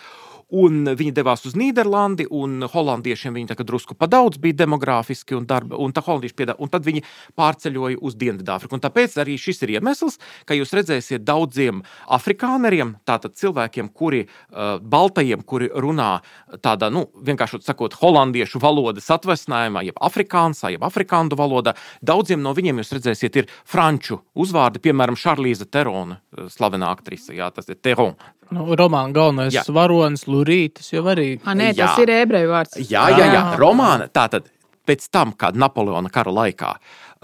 [0.56, 5.78] un viņi devās uz Nīderlandi, un holandiešiem viņi drusku pa daudz bija demogrāfiski, un, darba,
[5.82, 7.04] un, piedāvā, un tad viņi
[7.38, 8.78] pārceļoja uz Dienvidāfriku.
[8.78, 14.77] Un tāpēc arī šis ir iemesls, ka jūs redzēsiet daudziem afrikāneriem, tātad cilvēkiem, kuri uh,
[14.81, 16.17] baltajiem, kuri runā
[16.63, 21.75] tādā, nu, vienkārši sakot, holandiešu valodas atvesinājumā, jeb afrikānsā, jeb afrikāņu valodā.
[22.05, 26.21] Daudziem no viņiem jūs redzēsiet, ir franču uzvārdi, piemēram, Šarlīza Terona,
[26.53, 28.15] slavenā aktrise, jā, tas ir Teron.
[28.53, 29.63] Nu, romāna galvenais jā.
[29.75, 31.33] varonis, Lurītis jau arī.
[31.43, 32.05] A, nē, tas jā.
[32.05, 32.77] ir ebreju vārds.
[32.79, 33.43] Jā, jā, jā.
[33.59, 34.47] romāna tātad
[34.87, 36.73] pēc tam, kad Napoleona kara laikā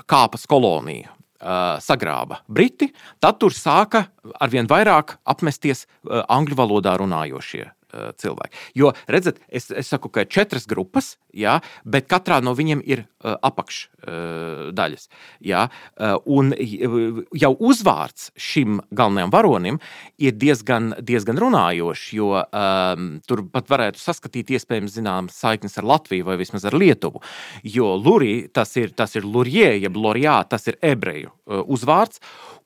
[0.10, 1.14] kāpas kolonija
[1.44, 2.42] uh, sagrāba.
[2.48, 4.08] Briti, tad tur sāka
[4.40, 8.62] arvien vairāk apmesties uh, angļu valodā runājošie cilvēki.
[8.80, 13.04] Jo, redziet, es, es saku, ka ir četras grupas, jā, bet katrā no viņiem ir
[13.04, 15.08] uh, apakšdaļas.
[15.08, 19.80] Uh, jā, uh, un jau uzvārds šim galvenajam varonim
[20.22, 26.30] ir diezgan, diezgan runājošs, jo um, tur pat varētu saskatīt iespējams zināmas saiknes ar Latviju
[26.30, 27.24] vai vismaz ar Lietuvu.
[27.64, 32.22] Jo Lurija tas ir, tas ir Lurie, jeb Lorijā, tas ir ebreju uh, uzvārds,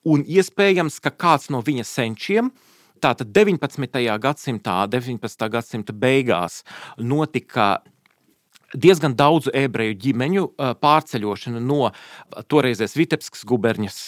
[0.07, 2.51] un iespējams, ka kāds no viņa senčiem
[3.01, 4.01] Tātad 19.
[4.23, 5.49] gadsimtā, 19.
[5.53, 6.63] gadsimta beigās
[6.97, 7.77] notika
[8.75, 10.43] diezgan daudzu ebreju ģimeņu
[10.81, 11.91] pārceļošana no
[12.51, 13.99] toreizēs Vitebskas guberņas,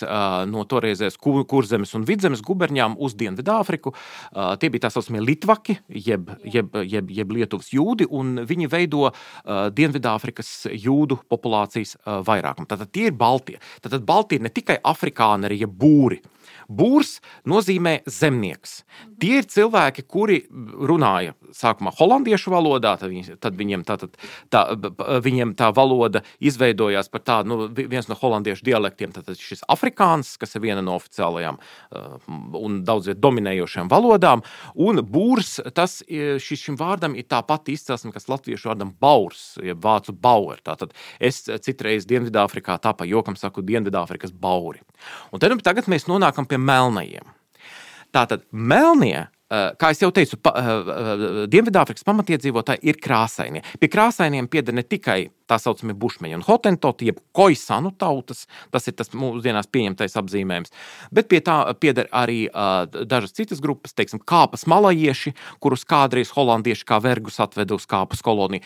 [0.51, 3.93] no toreizēs Kurzemes un Vidzemes guberņām uz Dienvidāfriku.
[4.59, 9.11] Tie bija tā saucamie Litvaki, jeb, jeb, jeb, jeb Lietuvas jūdi, un viņi veido
[9.45, 12.67] Dienvidāfrikas jūdu populācijas vairākumu.
[12.69, 13.59] Tātad tie ir Baltie.
[13.83, 16.19] Tātad Baltie ir ne tikai afrikāneri, jeb būri.
[16.69, 17.15] Būrs
[17.49, 18.83] nozīmē zemnieks.
[19.21, 24.15] Tie ir cilvēki, kuri runāja sākumā holandiešu valodā, tad, viņi, tad viņiem, tā, tad,
[24.53, 24.63] tā,
[25.25, 30.55] viņiem tā valoda izveidojās par tādu, nu, viens no holandiešu dialektiem, tad šis afrikāns, kas
[30.55, 32.17] ir viena no oficiālajām uh,
[32.59, 34.43] un daudzviet dominējošām valodām,
[34.79, 39.81] un būrs, tas šis, šim vārdam ir tā pati izcelsme, kas latviešu vārdam baurs, jeb
[39.83, 40.61] vācu bauer.
[40.65, 44.81] Tātad es citreiz Dienvidāfrikā tā pa jokam saku Dienvidāfrikas bauri.
[45.33, 47.35] Un tad, tagad mēs nonākam pie melnajiem.
[48.15, 50.53] Tātad melnie kā jau teicu, pa,
[51.49, 53.63] Dienvidāfrikas pamatiedzīvotāji ir krāsainie.
[53.81, 58.97] Pie krāsainiem pieder ne tikai tā saucamie bušmeņi un hotentoti, jeb koisanu tautas, tas ir
[58.99, 60.73] tas mūsdienās pieņemtais apzīmējums,
[61.15, 65.33] bet pie tā pieder arī uh, dažas citas grupas, teiksim, kāpas malajieši,
[65.63, 68.63] kurus kādreiz holandieši kā vergus atveda uz kāpas koloniju.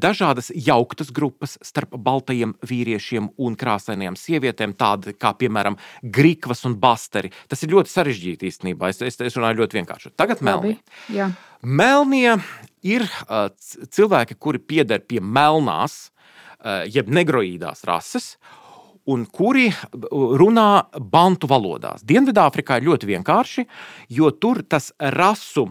[0.00, 7.32] Dažādas jauktas grupas starp baltajiem vīriešiem un krāsainajām sievietēm, tādi kā, piemēram, grikvas un basteri.
[7.50, 10.14] Tas ir ļoti sarežģīti īstenībā, es, es, es runāju ļoti vienkārši.
[10.20, 10.78] Tagad melnie.
[11.60, 12.38] Melnie
[12.86, 13.50] ir uh,
[13.92, 16.08] cilvēki, kuri pieder pie melnās,
[16.92, 18.34] jeb negroīdās rases,
[19.10, 19.70] un kuri
[20.10, 20.70] runā
[21.12, 22.04] bantu valodās.
[22.06, 23.66] Dienvidāfrikā ir ļoti vienkārši,
[24.16, 25.70] jo tur tas rasu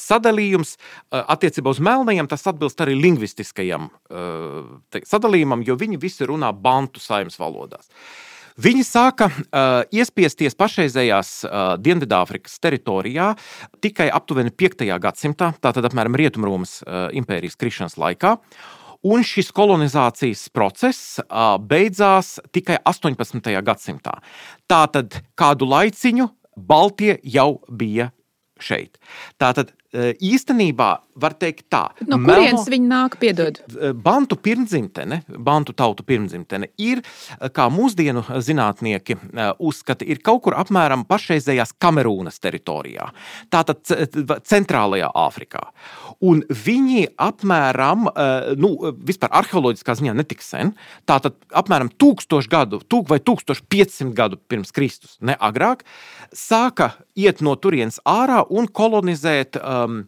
[0.00, 0.78] sadalījums
[1.12, 3.90] attiecībā uz melnajiem, tas atbilst arī lingvistiskajam
[5.04, 7.90] sadalījumam, jo viņi visi runā bantu saimnes valodās.
[8.60, 13.30] Viņi sāka uh, iespiesties pašreizējās uh, Dienvidāfrikas teritorijā
[13.80, 14.84] tikai aptuveni 5.
[15.00, 18.36] gadsimtā, tātad apmēram Rietumromas uh, impērijas krišanas laikā.
[19.02, 21.18] Un šis kolonizācijas process
[21.66, 23.50] beidzās tikai 18.
[23.66, 24.14] gadsimtā.
[24.70, 28.10] Tātad kādu laiciņu Baltie jau bija
[28.62, 29.00] šeit.
[29.40, 30.90] Tātad īstenībā
[31.22, 31.82] var teikt tā.
[32.08, 33.58] No kurienes viņi nāk, piedod?
[34.00, 37.02] Bantu pirmdzimtene, bantu tautu pirmdzimtene ir,
[37.52, 39.18] kā mūsdienu zinātnieki
[39.60, 43.10] uzskata, ir kaut kur apmēram pašreizējās Kamerūnas teritorijā.
[43.52, 43.84] Tātad
[44.48, 45.66] centrālajā Āfrikā.
[46.24, 48.08] Un viņi apmēram,
[48.62, 48.72] nu,
[49.04, 50.72] vispār arheoloģiskā ziņā netik sen,
[51.08, 55.84] tātad apmēram tūkstošu gadu, tūk vai 1500 gadu pirms Kristus, ne agrāk,
[56.32, 60.02] sāka iet no turienes ārā un kolonizēt um,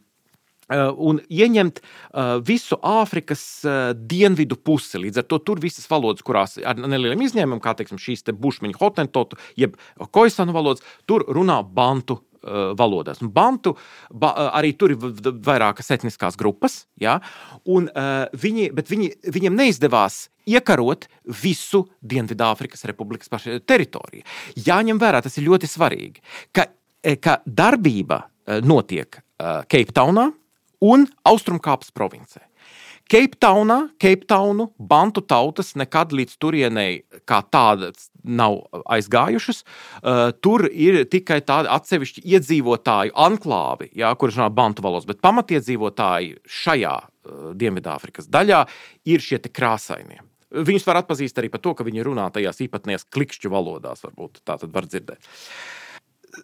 [0.72, 5.00] uh, un ieņemt uh, visu Āfrikas uh, dienvidu pusi.
[5.02, 8.78] Līdz ar to tur visas valodas, kurās ar nelieliem izņēmumiem, kā teiksim, šīs te bušmiņu
[8.80, 9.76] hotentotu, jeb
[10.14, 13.22] koisanu valodas, tur runā bantu valodās.
[13.24, 13.70] Un bantu
[14.12, 17.14] ba, arī tur ir vairākas etniskās grupas, ja,
[17.64, 21.08] un, uh, viņi, bet viņi, viņiem neizdevās iekarot
[21.40, 23.32] visu Dienvidāfrikas Republikas
[23.64, 24.28] teritoriju.
[24.60, 26.20] Jāņem vērā, tas ir ļoti svarīgi,
[26.52, 26.68] ka,
[27.24, 28.26] ka darbība
[28.60, 29.24] notiek
[29.68, 30.30] Keiptaunā
[30.84, 32.44] un Austrumkāpas provincē.
[33.04, 38.62] Keiptaunā, Keiptaunu bantu tautas nekad līdz turienei kā tādas nav
[38.96, 39.60] aizgājušas.
[40.00, 46.38] Uh, tur ir tikai tādi atsevišķi iedzīvotāju anklāvi, jā, kurš runā bantu valodas, bet pamatiedzīvotāji
[46.62, 48.64] šajā uh, Dienvidāfrikas daļā
[49.12, 50.22] ir šie krāsainie.
[50.54, 54.56] Viņus var atpazīt arī par to, ka viņi runā tajās īpatnējās klikšķu valodās, varbūt tā
[54.62, 55.20] tad var dzirdēt.
[55.20, 55.83] Uh,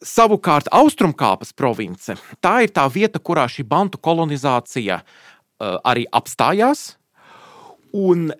[0.07, 6.95] Savukārt, Austrumkāpas province tā ir tā vieta, kurā šī bantu kolonizācija uh, arī apstājās.
[7.97, 8.31] Un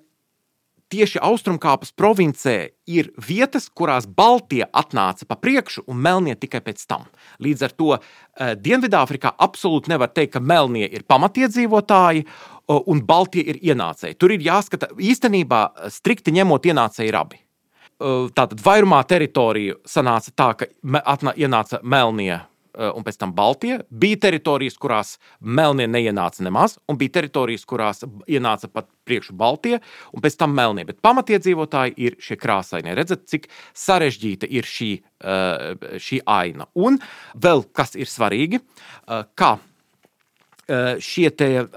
[0.91, 2.57] tieši Austrumkāpas provincē
[2.91, 7.07] ir vietas, kurās Baltija atnāca pa priekšu un Melnie tikai pēc tam.
[7.43, 8.01] Līdz ar to uh,
[8.55, 14.19] Dienvidāfrikā absolūti nevar teikt, ka Melnie ir pamatiedzīvotāji uh, un Baltija ir ienācēji.
[14.19, 17.43] Tur ir jāskata, īstenībā strikti ņemot, ienācēji ir abi.
[18.01, 20.69] Eh, tātad vairumā teritoriju sanāca tā, ka
[21.13, 23.83] atnā, ienāca Melnie eh, un pēc tam Baltija.
[23.93, 25.11] Bija teritorijas, kurās
[25.41, 29.83] Melnie neienāca nemaz, un bija teritorijas, kurās ienāca pat priekšu Baltija
[30.17, 30.87] un pēc tam Melnie.
[30.89, 32.97] Bet pamatiedzīvotāji ir šie krāsainie.
[32.97, 36.71] Redzat, cik sarežģīta ir šī, eh, šī aina.
[36.81, 36.97] Un
[37.37, 38.65] vēl kas ir svarīgi,
[39.37, 39.59] kā
[41.03, 41.31] šie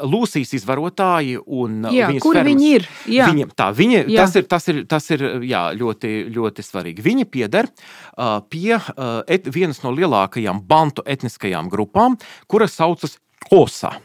[0.05, 2.87] Lūsijas izvarotāji un eh, jā, kur fermas, viņi ir.
[3.13, 3.27] Jā.
[3.31, 4.23] Viņiem, tā, viņi, jā.
[4.23, 7.05] tas ir, tas ir, tas ir jā, ļoti, ļoti svarīgi.
[7.05, 12.19] Viņi pieder uh, pie uh, et, vienas no lielākajām bantu etniskajām grupām,
[12.51, 13.19] kuras saucas
[13.51, 13.95] Osa.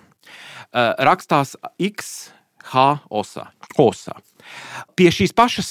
[0.68, 2.30] Uh, rakstās X,
[2.72, 3.48] H, Osa.
[3.78, 4.18] Osa.
[4.98, 5.70] Pie šīs pašas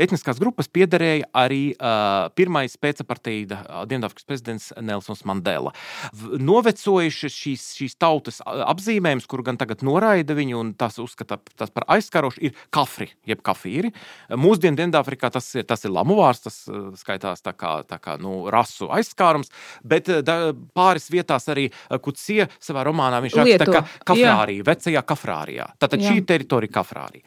[0.00, 5.72] etniskās grupas piederēja arī uh, pirmais pēcapartīda Dienvidāfrikas prezidents Nelsons Mandela.
[6.14, 11.86] Novecojuši šīs, šīs tautas apzīmējums, kuru gan tagad noraida viņu un tas uzskata tas par
[11.94, 13.92] aizskarošu, ir kafri, jeb kafīri.
[14.30, 16.60] Mūsdienu Dienvidāfrikā tas ir, tas ir lamu vārds, tas
[17.00, 19.52] skaitās tā kā, tā kā nu, rasu aizskārums,
[19.84, 20.38] bet da,
[20.76, 21.68] pāris vietās arī
[22.04, 25.68] Kucie savā romānā viņš raksta, ka kafrārija, vecajā kafrārijā.
[25.82, 26.12] Tātad Jā.
[26.12, 27.24] šī teritorija kafrārija.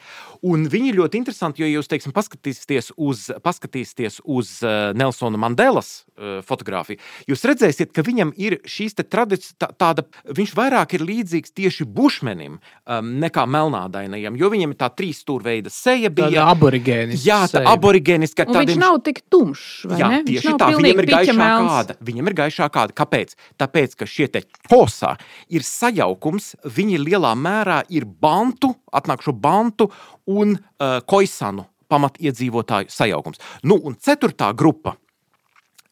[0.47, 6.39] Un viņi ļoti interesanti, jo jūs, teiksim, paskatīsieties uz, paskatīsieties uz uh, Nelsona Mandelas uh,
[6.47, 11.87] fotografiju, jūs redzēsiet, ka viņam ir šīs tradīcijas, tā, tāda, viņš vairāk ir līdzīgs tieši
[11.97, 16.29] bušmenim um, nekā melnādainajam, jo viņam ir tā trīs stūrveida seja bija.
[16.31, 17.27] Tāda aborigēniska.
[17.27, 18.47] Jā, tā aborigēniska.
[18.47, 18.73] Tādiem...
[18.73, 20.21] Viņš nav tik tumšs, vai jā, ne?
[20.27, 21.97] Tieši tā, viņam ir gaišā kāda.
[22.09, 22.97] Viņam ir gaišā kāda.
[22.97, 23.35] Kāpēc?
[23.61, 25.15] Tāpēc, ka šie te kosā
[25.53, 29.89] ir sajaukums, viņi lielā mērā ir bantu, atnākšu bantu
[30.27, 33.41] un uh, koisanu pamatiedzīvotāju sajaukums.
[33.63, 34.97] Nu, un ceturtā grupa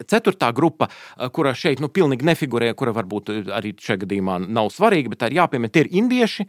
[0.04, 5.10] Ceturtā grupa, eh, kura šeit nu, pilnīgi nefigurē, kura varbūt arī šajā gadījumā nav svarīga,
[5.12, 6.46] bet tā ir jāpiemina, tie ir indieši.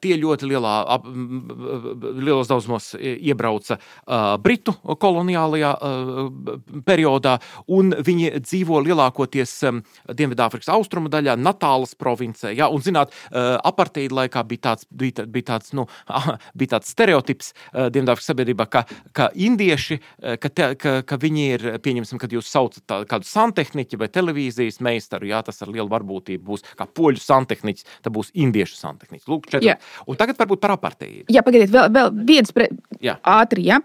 [0.00, 6.30] Tie ļoti lielā, ap, lielos daudzumos iebrauca uh, Britu koloniālajā uh,
[6.86, 7.36] periodā,
[7.68, 12.54] un viņi dzīvo lielākoties um, Dienvidāfrikas austrumu daļā, Natālas provincē.
[12.56, 12.68] Ja?
[12.72, 15.86] Un, zināt, uh, aparteida laikā bija tāds, bija, bija tāds, nu,
[16.58, 20.00] bija tāds stereotips uh, Dienvidāfrikas sabiedrībā, ka, ka indieši,
[20.40, 24.80] ka, te, ka, ka viņi ir, pieņemsim, kad jūs saucat tā, kādu santehniķu vai televīzijas
[24.84, 29.28] meistaru, jā, tas ar lielu varbūtību būs kā poļu santehniķis, tad būs indiešu santehniķis.
[29.30, 29.72] Lūk, četri.
[29.72, 29.76] Jā.
[30.06, 31.26] Un tagad varbūt par apartīdu.
[31.32, 32.68] Jā, pagaidiet, vēl, vēl viens pre...
[33.02, 33.16] jā.
[33.36, 33.80] ātri, jā.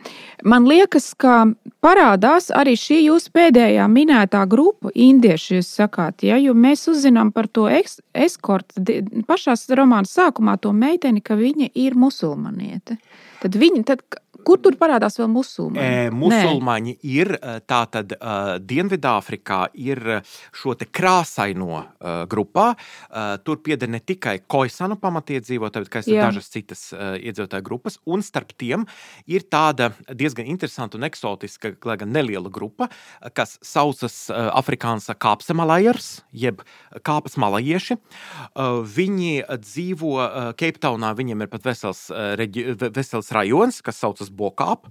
[0.48, 1.44] Man liekas, ka
[1.84, 7.50] parādās arī šī jūsu pēdējā minētā grupa, indieši, jūs sakāt, ja, jo mēs uzzinām par
[7.52, 13.00] to eskortu pašā romāna sākumā to meiteni, ka viņa ir musulmaniete.
[13.42, 14.04] Tad viņa, tad
[14.46, 15.86] Kur tur parādās vēl musulmaņi?
[15.86, 17.10] E, musulmaņi Nē.
[17.14, 17.32] ir
[17.70, 18.56] tā tad uh,
[18.92, 20.22] Dienvidāfrikā ir
[20.56, 22.74] šo te krāsaino uh, grupā.
[23.08, 28.00] Uh, tur pieder ne tikai koisanu pamatiedzīvotāji, bet arī dažas citas uh, iedzīvotāju grupas.
[28.06, 28.86] Un starp tiem
[29.28, 32.90] ir tāda diezgan interesanta un eksotiska, lai gan neliela grupa,
[33.34, 36.64] kas saucas uh, Afrikānsa kāpsemalajers, jeb
[37.08, 37.98] kāpas malajieši.
[37.98, 44.32] Uh, viņi dzīvo uh, Keiptaunā, viņiem ir pat vesels, uh, reģi, vesels rajons, kas saucas
[44.32, 44.90] Bokāp.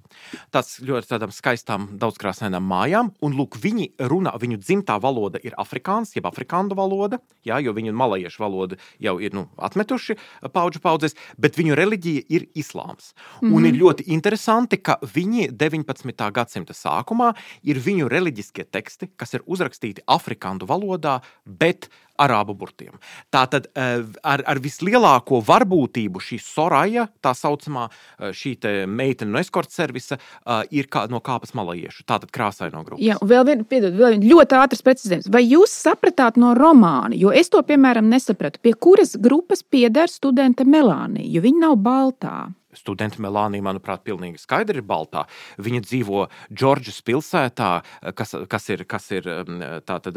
[0.55, 3.13] Tas ļoti skaistām, daudzkrāsainām mājām.
[3.25, 7.95] Un, lūk, viņi runā, viņu dzimtā valoda ir afrikāns, jeb afrikāņu valoda, jā, jo viņu
[7.97, 10.17] malajiešu valodu jau ir nu, atmetuši
[10.55, 13.15] paudžu paudzes, bet viņu reliģija ir islāms.
[13.41, 13.57] Mm -hmm.
[13.57, 13.83] Un ir mhm.
[13.83, 16.31] ļoti interesanti, ka viņi 19.
[16.33, 21.89] gadsimta sākumā ir viņu reliģiskie teksti, kas ir uzrakstīti afrikāņu valodā, bet
[22.21, 22.99] arābu burtiem.
[23.33, 28.57] Tātad eh, ar, ar vislielāko varbūtību šī soraja, tā saucamā eh, šī
[28.91, 33.05] meitene no eskorta servisa, eh, ir kā, no kāpas malajiešu, tātad krāsaino grupas.
[33.05, 35.31] Jā, vēl viena, piedod, vēl viena ļoti ātras precizējums.
[35.33, 40.67] Vai jūs sapratāt no romāna, jo es to, piemēram, nesapratu, pie kuras grupas pieder studente
[40.69, 42.39] Melānija, jo viņa nav baltā?
[42.77, 45.25] Studenta Melānija, manuprāt, pilnīgi skaidri ir baltā.
[45.61, 47.71] Viņa dzīvo Džordžas pilsētā,
[48.17, 49.65] kas, kas ir, kas ir um,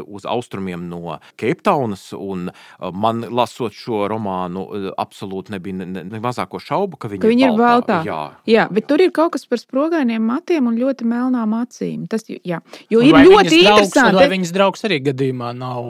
[0.05, 2.09] uz austrumiem no Keiptaunas.
[2.13, 2.51] Uh,
[2.93, 7.49] man, lasot šo romānu, uh, absolūti nebija ne, ne mazāko šaubu, ka viņa, ka viņa
[7.49, 7.99] ir baltā.
[8.07, 8.21] Jā.
[8.49, 12.07] jā, bet tur ir kaut kas par spogainiem matiem un ļoti melnām acīm.
[12.11, 12.61] Tas, jā.
[12.93, 14.21] Jo ir vai ļoti interesanti.
[14.21, 15.89] Vai viņas draugs arī gadījumā nav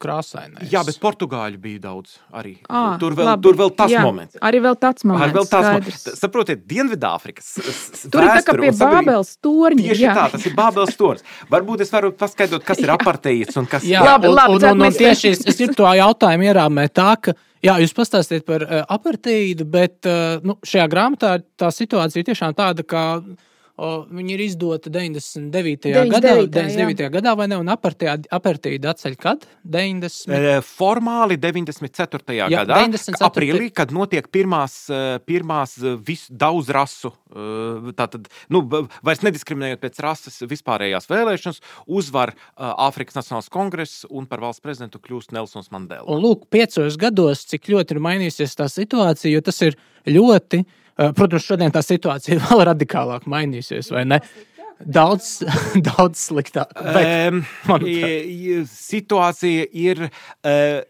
[0.00, 0.70] krāsainais.
[0.72, 2.54] Jā, bet portugāļu bija daudz arī.
[2.66, 3.44] À, tur, vēl, labi.
[3.46, 4.38] tur vēl tas jā, moments.
[4.50, 5.26] Arī vēl tāds moments.
[5.26, 6.06] Arī vēl tāds moments.
[6.20, 7.50] Saprotiet, Dienvidāfrikas.
[8.06, 9.84] Tur ir tā kā pie Bābeles torņa.
[9.84, 10.16] Tieši jā.
[10.16, 11.36] tā, tas ir Bābeles tornis.
[11.52, 14.88] Varbūt es varu paskaidrot, kas ir aparteīds un kas jā, labi, labi, un, un, un,
[14.88, 18.78] un tieši es, es ir to jautājumu ierāmē tā, ka Jā, jūs pastāstījat par uh,
[18.88, 23.02] apartīdu, bet uh, nu, šajā grāmatā tā situācija tiešām tāda, ka
[23.80, 25.88] Viņa ir izdota 99.
[25.88, 26.10] 99.
[26.12, 27.00] gadā, 99.
[27.00, 27.10] Jā.
[27.14, 27.56] gadā vai ne?
[27.62, 29.46] Un apartīda atceļ kad?
[29.64, 30.34] 90.
[30.36, 32.36] E, formāli 94.
[32.36, 33.24] Jā, gadā, 94.
[33.30, 34.82] aprīlī, kad notiek pirmās,
[35.28, 37.12] pirmās vis, daudz rasu,
[37.96, 38.62] tātad, nu,
[39.06, 41.62] vairs nediskriminējot pēc rases vispārējās vēlēšanas,
[42.00, 46.04] uzvar Āfrikas Nacionālās kongress un par valsts prezidentu kļūst Nelsons Mandela.
[46.10, 49.78] Un lūk, piecos gados, cik ļoti ir mainījusies tā situācija, jo tas ir
[50.10, 50.64] ļoti
[51.16, 54.20] protams, šodien tā situācija vēl radikālāk mainījusies, vai ne?
[54.80, 55.40] Daudz,
[55.90, 56.72] daudz sliktāk.
[56.80, 57.42] Um,
[58.70, 60.08] situācija ir.
[60.44, 60.80] Uh,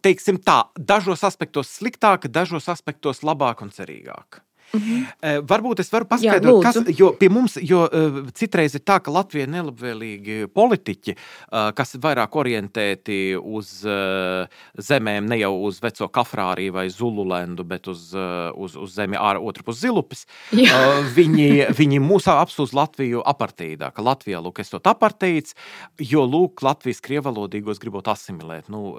[0.00, 4.38] Teiksim tā, dažos aspektos sliktāk, dažos aspektos labāk un cerīgāk.
[4.72, 5.42] Mm -hmm.
[5.48, 7.88] Varbūt es varu paskaidrot, Jā, kas, jo pie mums, jo
[8.34, 11.14] citreiz ir tā, ka Latvija ir nelabvēlīgi politiķi,
[11.74, 13.84] kas vairāk orientēti uz
[14.76, 18.12] zemēm, ne jau uz veco kafrāriju vai zululendu, bet uz,
[18.54, 20.26] uz, uz zemi ārā otru pus zilupes.
[20.52, 21.00] Jā.
[21.16, 25.54] Viņi, viņi mūs apsūdz Latviju apartīdā, ka Latvijā, lūk, esot apartīds,
[25.98, 28.68] jo, lūk, Latvijas krievalodīgos gribot asimilēt.
[28.68, 28.92] Nu,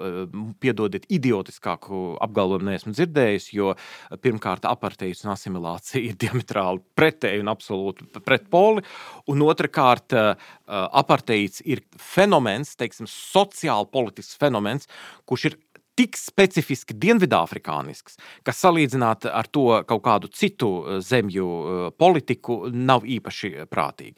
[0.60, 3.74] piedodiet, idiotiskāku apgalvojumu neesmu dzirdējis, jo
[4.20, 8.84] pirmkārt apartīds un asimilācija asimilācija ir diametrāli pretēji un absolūti pretpoli.
[9.28, 10.34] Un otrkārt, eh,
[10.68, 14.86] aparteids ir fenomens, teiksim, sociāli politisks fenomens,
[15.26, 15.56] kurš ir
[15.98, 18.16] tik specifiski dienvidāfrikānisks,
[18.46, 24.16] ka salīdzināt ar to kaut kādu citu eh, zemju eh, politiku nav īpaši prātīgi.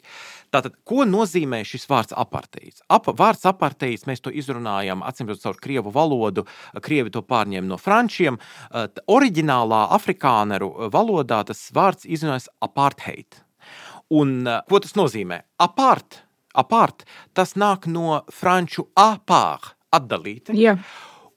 [0.53, 2.83] Tātad, ko nozīmē šis vārds aparteids?
[2.93, 6.45] Ap, vārds aparteids mēs to izrunājam, atcīmredzot, caur krievu valodu.
[6.83, 8.39] Krievi to pārņēma no frančiem.
[8.69, 13.41] Eh, oriģinālā afrikāneru valodā tas vārds izrunājas apartheid.
[14.13, 15.39] Un, ko tas nozīmē?
[15.63, 16.19] Apart,
[16.53, 20.53] apart, tas nāk no franču apār, atdalīta.
[20.53, 20.83] Yeah.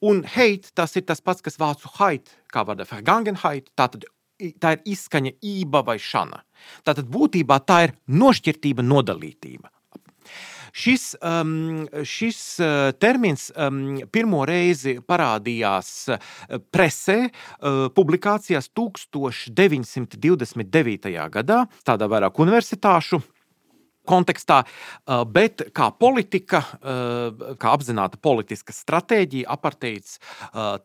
[0.04, 4.02] Un heit tas ir tas pats, kas vācu hait, kā vārdā vergangenheit, tātad
[4.60, 6.38] tā ir izskaņa ība vai šana.
[6.84, 9.68] Tātad būtībā tā ir nošķirtība, nodalītība.
[10.76, 16.20] Šis, um, šis uh, termins um, pirmo reizi parādījās uh,
[16.68, 21.16] presē, uh, publikācijās 1929.
[21.32, 23.24] gadā, tādā vairāk universitāšu
[24.06, 27.30] kontekstā, eh, bet kā politika, eh,
[27.60, 30.22] kā apzināta politiska stratēģija, aparteids eh,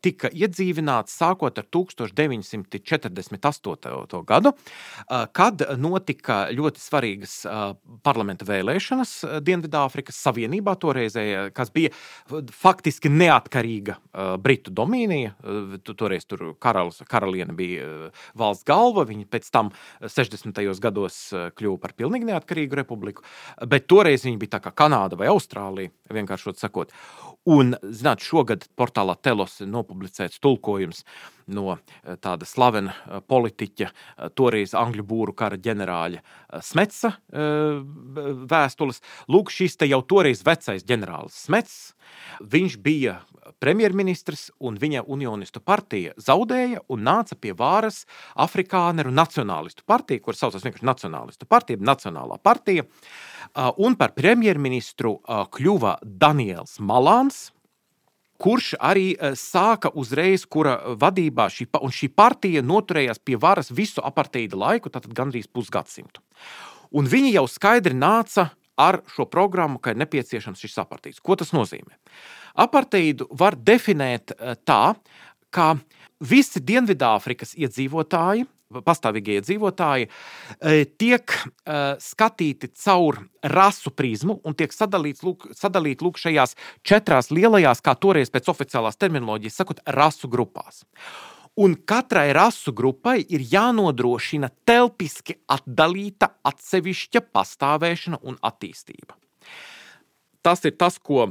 [0.01, 4.23] tika iedzīvināts sākot ar 1948.
[4.25, 4.53] gadu,
[5.33, 7.45] kad notika ļoti svarīgas
[8.03, 11.89] parlamenta vēlēšanas Dienvidāfrikas Savienībā, toreizējā, kas bija
[12.51, 13.95] faktiski neatkarīga
[14.41, 15.33] Britu domīnija.
[15.83, 20.79] Toreiz tur karalis, karaliene bija valsts galva, viņa pēc tam 60.
[20.81, 23.23] gados kļuva par pilnīgi neatkarīgu republiku republiku,
[23.67, 26.91] bet toreiz viņi bija kā Kanāda vai Austrālija, vienkārši sakot.
[27.49, 30.99] Un, zināt, šogad portālā Telos ir nopublicēts tulkojums
[31.49, 36.21] no eh, tāda slavena eh, politiķa, eh, toreiz Angļu būru kara ģenerāļa
[36.61, 37.15] Smetsa
[38.51, 38.99] vēstules.
[39.31, 41.75] Lūk, šis te jau toreiz vecais ģenerālis Smets,
[42.43, 43.17] viņš bija
[43.63, 48.03] premjerministrs un viņa unionistu partija zaudēja un nāca pie vāras
[48.35, 52.85] afrikāneru nacionālistu partija, kur saucas vienkārši nacionālistu partija, nacionālā partija.
[53.81, 57.49] Un par premjerministru kļuva Daniels Malāns,
[58.41, 64.89] kurš arī sāka uzreiz, kura vadībā šī, šī partija noturējās pie varas visu aparteida laiku,
[64.89, 66.23] tātad gandrīz pusgadsimtu.
[66.97, 68.49] Un viņi jau skaidri nāca
[68.81, 71.21] ar šo programmu, ka ir nepieciešams šis aparteids.
[71.21, 71.99] Ko tas nozīmē?
[72.59, 74.33] Aparteidu var definēt
[74.65, 74.95] tā,
[75.53, 75.67] ka
[76.19, 78.47] visi Dienvidāfrikas iedzīvotāji,
[78.85, 86.21] pastāvīgie iedzīvotāji, eh, tiek eh, skatīti caur rasu prizmu un tiek sadalīti lūk, sadalīt, lūk
[86.21, 86.55] šajās
[86.87, 90.85] četrās lielajās, kā toreiz pēc oficiālās terminoloģijas sakot, rasu grupās.
[91.59, 99.19] Un katrai rasu grupai ir jānodrošina telpiski atdalīta atsevišķa pastāvēšana un attīstība.
[100.41, 101.27] Tas ir tas, ko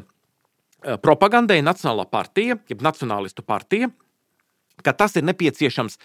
[0.81, 3.91] Eh, propagandai Nacionālā partija, jeb Nacionālistu partija,
[4.85, 5.99] ka tas ir nepieciešams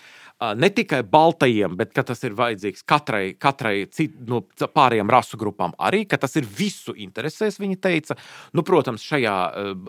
[0.59, 6.03] ne tikai baltajiem, bet tas ir vajadzīgs katrai, katrai cit, no pārējām rasu grupām arī,
[6.09, 8.17] ka tas ir visu interesēs, viņa teica.
[8.55, 9.35] Nu, protams, šajā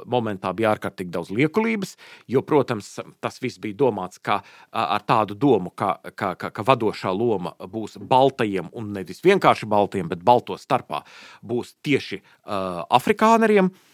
[0.06, 1.96] momentā bija ārkārtīgi daudz liekulības,
[2.30, 4.38] jo, protams, tas viss bija domāts kā,
[4.70, 10.08] ar tādu domu, ka, ka, ka, ka vadošā loma būs baltajiem un nevis vienkārši baltajiem,
[10.14, 11.02] bet balto starpā
[11.42, 13.72] būs tieši uh, afrikāneriem.
[13.72, 13.92] Uh,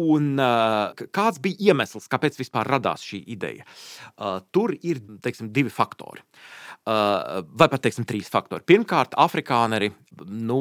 [0.00, 3.66] un uh, kāds bija iemesls, kāpēc vispār radās šī ideja?
[4.16, 6.24] Uh, tur ir teiksim, divi faktori.
[6.84, 8.60] Vai pat teiksim, trīs faktori.
[8.68, 9.86] Pirmkārt, afrikāneri
[10.28, 10.58] nu,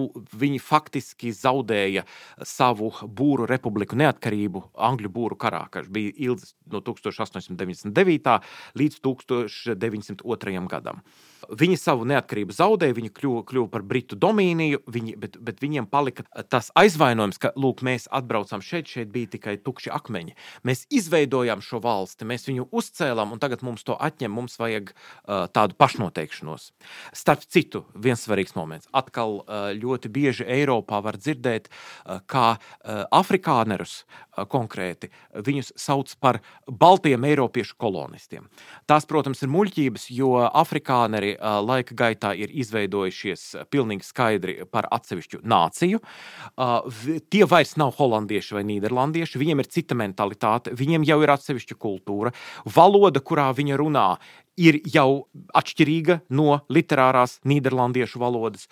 [0.64, 2.06] faktiski zaudēja
[2.48, 8.40] savu būru republiku neatkarību Angļu būru karā, kas bija ilgs no 1899.
[8.80, 10.64] līdz 1902.
[10.72, 11.04] gadam.
[11.50, 16.26] Viņi savu neatkarību zaudēja, viņi kļuva, kļuva par britu domīniju, viņi, bet, bet viņiem palika
[16.52, 20.36] tas aizvainojums, ka lūk, mēs atbraucām šeit, šeit bija tikai tukši akmeņi.
[20.68, 24.34] Mēs izveidojām šo valsti, mēs viņu uzcēlām, un tagad mums to atņem.
[24.34, 26.70] Mums vajag uh, tādu pašnoteikšanos.
[27.16, 28.90] Starp citu, viens svarīgs moments.
[28.96, 34.04] Atkal uh, ļoti bieži Eiropā var dzirdēt, uh, kā uh, afrikānerus
[34.50, 35.12] konkrēti,
[35.46, 38.48] viņus sauc par baltiem eiropiešu kolonistiem.
[38.90, 46.02] Tās, protams, ir muļķības, jo afrikāneri laika gaitā ir izveidojušies pilnīgi skaidri par atsevišķu nāciju.
[47.34, 52.34] Tie vairs nav holandieši vai nīderlandieši, viņiem ir cita mentalitāte, viņiem jau ir atsevišķa kultūra,
[52.76, 54.08] valoda, kurā viņi runā,
[54.60, 55.26] ir jau
[55.56, 58.68] atšķirīga no literārās nīderlandiešu valodas.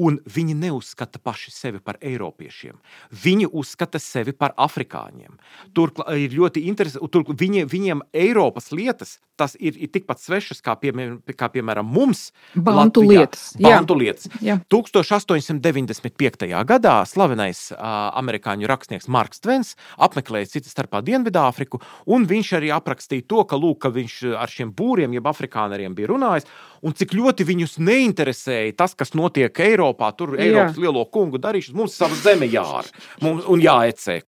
[0.00, 2.78] Un viņi neuzskata paši sevi par eiropiešiem.
[3.24, 5.36] Viņi uzskata sevi par afrikāņiem.
[5.76, 10.74] Turklāt ir ļoti interesanti, ka viņi, viņiem Eiropas lietas tas ir, ir tikpat svešas kā,
[10.80, 12.28] piemēram, kā piemēram mums.
[12.54, 13.24] Bantu Latvijā.
[13.24, 13.44] lietas.
[13.60, 14.00] Bantu Jā.
[14.02, 14.24] lietas.
[14.44, 14.56] Jā.
[14.72, 16.48] 1895.
[16.68, 17.78] gadā slavenais uh,
[18.20, 21.80] amerikāņu rakstnieks Marks Tvens apmeklēja citas starpā Dienvidāfriku,
[22.12, 26.12] un viņš arī aprakstīja to, ka, lūk, ka viņš ar šiem būriem, jeb afrikāneriem bija
[26.12, 26.48] runājis,
[26.84, 30.84] un cik ļoti viņus neinteresēja tas, kas notiek Eiropā, tur Eiropas Jā.
[30.86, 32.88] lielo kungu darīšanas, mums sava zeme jār
[33.22, 34.20] mums, un jāecē.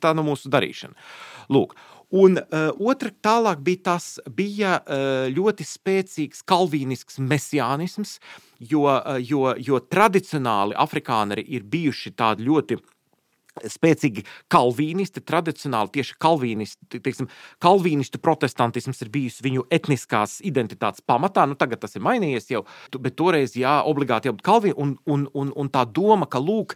[0.00, 0.96] Tā nav mūsu darīšana.
[1.52, 1.74] Lūk,
[2.14, 8.18] Un uh, otra tālāk bija tas, bija uh, ļoti spēcīgs kalvīnisks mesiānisms,
[8.60, 12.78] jo, uh, jo, jo tradicionāli afrikāneri ir bijuši tādi ļoti
[13.62, 17.28] spēcīgi kalvīnisti, tradicionāli tieši kalvīnisti, teiksim,
[17.62, 21.46] kalvīnistu protestantisms ir bijis viņu etniskās identitātes pamatā.
[21.46, 22.64] Nu, tagad tas ir mainījies jau,
[22.98, 24.76] bet toreiz jā, obligāti jābūt kalvīni.
[24.80, 26.74] Un, un, un, un tā doma, ka lūk,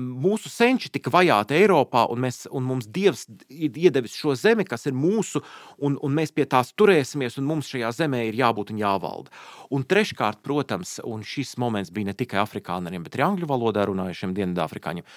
[0.00, 4.88] mūsu senči tika vajāti Eiropā, un, mēs, un mums Dievs ir iedevis šo zemi, kas
[4.88, 5.42] ir mūsu,
[5.84, 9.32] un, un mēs pie tās turēsimies, un mums šajā zemē ir jābūt un jāvalda.
[9.74, 14.34] Un treškārt, protams, un šis moments bija ne tikai afrikāņiem, bet arī angļu valodā runājušiem
[14.36, 15.08] dienvidāfrikāņiem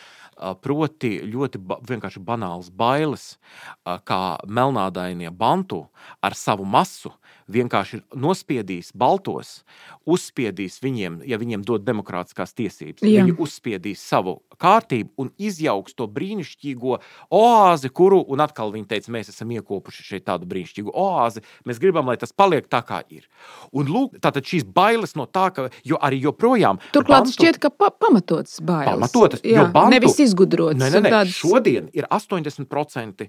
[0.62, 3.38] proti ļoti ba vienkārši banāls bailes,
[3.84, 5.86] kā melnādainie bantu
[6.22, 7.14] ar savu masu
[7.52, 9.62] vienkārši nospiedīs baltos,
[10.08, 13.24] uzspiedīs viņiem, ja viņiem dod demokrātiskās tiesības, Jā.
[13.24, 16.98] viņi uzspiedīs savu kārtību un izjauks to brīnišķīgo
[17.38, 22.10] oāzi, kuru, un atkal viņi teica, mēs esam iekopuši šeit tādu brīnišķīgu oāzi, mēs gribam,
[22.10, 23.28] lai tas paliek tā, kā ir.
[23.72, 26.82] Un lūk, tātad šīs bailes no tā, ka, jo arī joprojām.
[26.96, 28.92] Turklāt bantu, šķiet, ka pa pamatotas bailes.
[28.92, 30.80] Pamatotas, Jā, jo bantu, nevis izgudrotas.
[30.82, 31.14] Nē, nē, nē.
[31.14, 31.38] Tādas...
[31.38, 33.28] Šodien ir 80%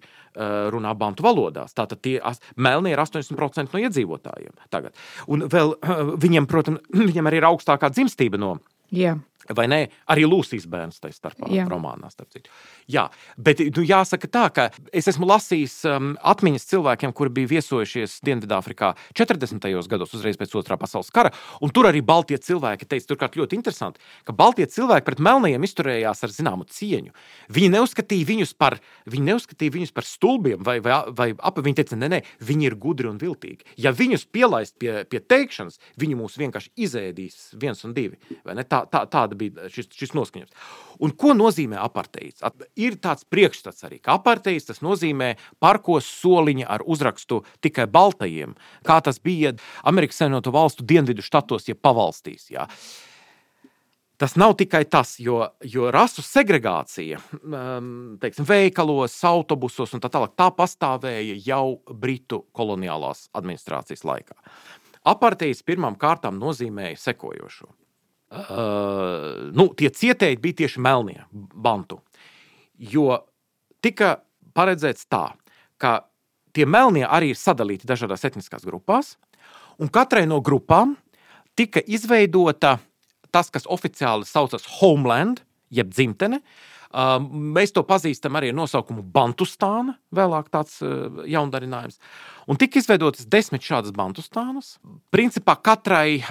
[0.75, 1.75] runā bantu valodās.
[1.77, 2.17] Tātad tie
[2.57, 4.08] melnie ir 80% no iedzīvotājiem
[4.73, 4.97] tagad.
[5.29, 5.75] Un vēl
[6.25, 8.57] viņiem, protams, viņiem arī ir augstākā dzimstība no.
[8.95, 9.19] Jā.
[9.57, 9.81] Vai ne?
[10.11, 11.65] Arī Lūsijas bērns tajā starpā, Jā.
[11.71, 12.11] romānā.
[12.13, 12.53] Starp citu.
[12.91, 18.19] Jā, bet nu, jāsaka tā, ka es esmu lasījis um, atmiņas cilvēkiem, kuri bija viesojušies
[18.27, 19.69] Dienvidāfrikā 40.
[19.89, 21.33] gados, uzreiz pēc otrā pasaules kara.
[21.79, 26.35] Tur arī Baltie cilvēki teica, turklāt ļoti interesanti, ka Baltie cilvēki pret melnajiem izturējās ar
[26.35, 27.15] zināmu cieņu.
[27.55, 28.79] Viņi neuzskatīja viņus par,
[29.09, 32.79] viņi neuzskatīja viņus par stulbiem vai, vai, vai ap, viņi teica, nē, nē, viņi ir
[32.81, 33.69] gudri un viltīgi.
[33.81, 38.19] Ja viņus pielaist pie, pie teikšanas, viņi mūs vienkārši izēdīs viens un divi.
[38.45, 40.69] Tā, tā, tāda bija šis, šis noskaņojums.
[41.05, 42.45] Un ko nozīmē aparteids?
[42.79, 49.01] Ir tāds priekšstats arī, ka aparteids tas nozīmē parkos soliņa ar uzrakstu tikai baltajiem, kā
[49.05, 49.55] tas bija
[49.87, 52.51] Amerikas Savienoto Valstu dienvidu štatos, ja pavalstīs.
[52.55, 52.69] Jā.
[54.19, 60.33] Tas nav tikai tas, jo, jo rasu segregācija, um, teiksim, veikalos, autobusos un tā tālāk,
[60.35, 64.35] tā pastāvēja jau Britu koloniālās administrācijas laikā.
[65.07, 67.71] Aparteids pirmām kārtām nozīmēja sekojošo.
[68.29, 72.03] Uh, nu, tie cietēji bija tieši melnie, bantu.
[72.77, 73.23] Jo
[73.81, 74.19] tika
[74.53, 75.31] paredzēts tā,
[75.81, 76.03] ka
[76.53, 79.15] tie melnie arī ir sadalīti dažādās etniskās grupās,
[79.81, 80.99] un katrai no grupām
[81.57, 82.77] tika izveidota
[83.33, 85.41] tas, kas oficiāli saucas Homeland,
[85.73, 86.43] jeb dzimtene.
[86.89, 91.99] Uh, mēs to pazīstam arī ar nosaukumu Bantustāna, vēlāk tāds uh, jaundarinājums.
[92.49, 94.79] Un tika izveidotas desmit šādas Bantustānas.
[95.13, 96.23] Principā katrai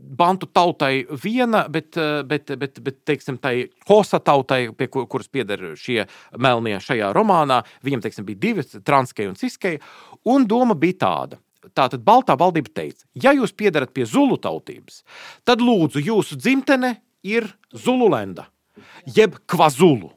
[0.00, 5.28] bantu tautai viena, bet, eh, bet, bet, bet teiksim, tai Hosa tautai, pie kur, kuras
[5.28, 6.06] pieder šie
[6.38, 9.80] melnie šajā romānā, viņiem teiksim, bija divi, Transkei un Ciskei,
[10.24, 11.40] un doma bija tāda.
[11.76, 15.02] Tātad Baltā valdība teica, ja jūs piedarat pie Zulu tautības,
[15.44, 17.46] tad lūdzu, jūsu dzimtene ir
[17.76, 18.48] Zululenda,
[19.04, 20.10] jeb Kvazulu.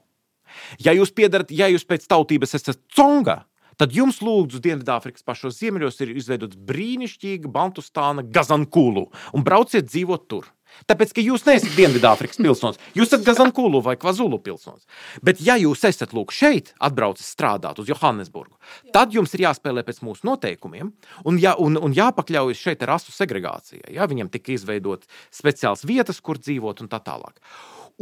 [0.79, 3.43] Ja jūs piedarat, ja jūs pēc tautības esat Conga,
[3.77, 10.49] tad jums lūdzu Dienvidāfrikas pašos ziemeļos ir izveidota brīnišķīga Bantustāna Gazankulu un brauciet dzīvot tur.
[10.89, 14.87] Tāpēc, ka jūs neesat Dienvidāfrikas pilsonis, jūs esat Gazankulu vai Kvazulu pilsonis.
[15.25, 18.57] Bet, ja jūs esat lūk, šeit, atbraucis strādāt uz Johannesburgu,
[18.95, 20.91] tad jums ir jāspēlē pēc mūsu noteikumiem
[21.29, 23.93] un, jā, un, un jāpakļaujas šeit rasu segregācijai.
[23.95, 24.09] Ja?
[24.09, 27.37] Viņam tika izveidotas speciāls vietas, kur dzīvot un tā tālāk.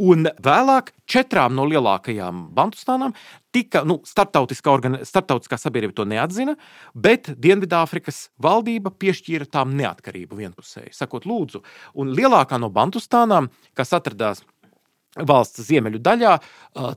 [0.00, 3.12] Un vēlāk četrām no lielākajām Bantustānām
[3.52, 6.54] tika, nu, starptautiskā, organi, starptautiskā sabiedrība to neatzina,
[6.94, 10.94] bet Dienvidāfrikas valdība piešķīra tām neatkarību vienpusēji.
[10.96, 11.60] Sakot, lūdzu,
[12.00, 14.40] un lielākā no Bantustānām, kas atradās
[15.20, 16.36] valsts ziemeļu daļā.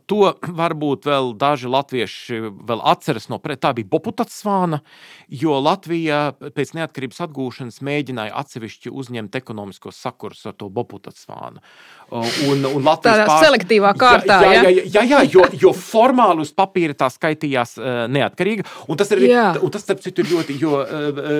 [0.07, 0.19] To
[0.61, 4.79] varbūt vēl daži latvieši vēl atceras no tā bija Boputātsvāna,
[5.27, 11.63] jo Latvija pēc neatkarības atgūšanas mēģināja atsevišķi uzņemt ekonomiskos sakurus ar to Boputātsvānu.
[12.11, 13.43] Un, un Latvijas Tādā pār...
[13.47, 14.39] selektīvā kārtā.
[14.45, 17.75] Jā, jā, jā, jā, jā jo, jo formāli uz papīra tā skaitījās
[18.13, 18.67] neatkarīga.
[18.91, 19.25] Un tas, ir,
[19.59, 20.79] un tas starp citu, ir ļoti, jo,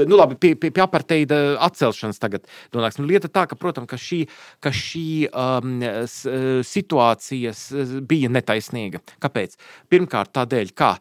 [0.10, 3.06] nu labi, pie, pie, pie aparteida atcelšanas tagad nonāksim.
[3.08, 4.24] Lieta tā, ka, protams, ka šī,
[4.64, 5.78] ka šī um,
[6.66, 7.62] situācijas
[8.08, 9.02] bija netaisnīga.
[9.24, 9.56] Kāpēc?
[9.92, 10.92] Pirmkārt, tādēļ, ka,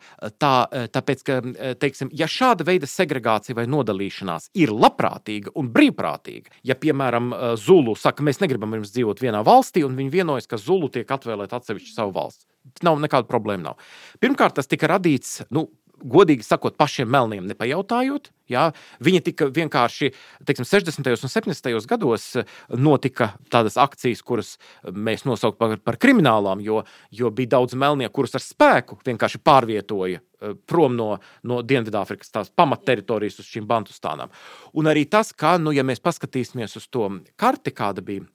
[0.41, 0.53] tā,
[0.95, 1.39] tāpēc, ka,
[1.81, 8.25] teiksim, ja šāda veida segregācija vai nodalīšanās ir labprātīga un brīvprātīga, ja, piemēram, Zulu saka,
[8.27, 12.15] mēs negribam jums dzīvot vienā valstī, un viņi vienojas, ka Zulu tiek atvēlēta atsevišķa savu
[12.17, 12.47] valsts.
[12.85, 13.71] Nav nekāda problēma.
[13.71, 13.81] Nav.
[14.25, 15.69] Pirmkārt, tas tika radīts nu,
[16.05, 18.31] godīgi sakot, pašiem melniem nepajautājot.
[18.53, 18.67] Jā,
[19.01, 20.11] viņi tika vienkārši
[20.45, 21.07] teiksim, 60.
[21.25, 21.87] un 70.
[21.89, 24.51] gados eh, notika tādas akcijas, kuras
[24.85, 30.21] mēs nosaucam par, par kriminālām, jo, jo bija daudz melnie, kurus ar spēku vienkārši pārvietoja
[30.21, 31.09] eh, prom no,
[31.43, 34.33] no Dienvidāfrikas tās pamatteritorijas uz šīm Bantustānām.
[34.77, 37.09] Un arī tas, ka, nu, ja mēs paskatīsimies uz to
[37.41, 38.29] karti, kāda bija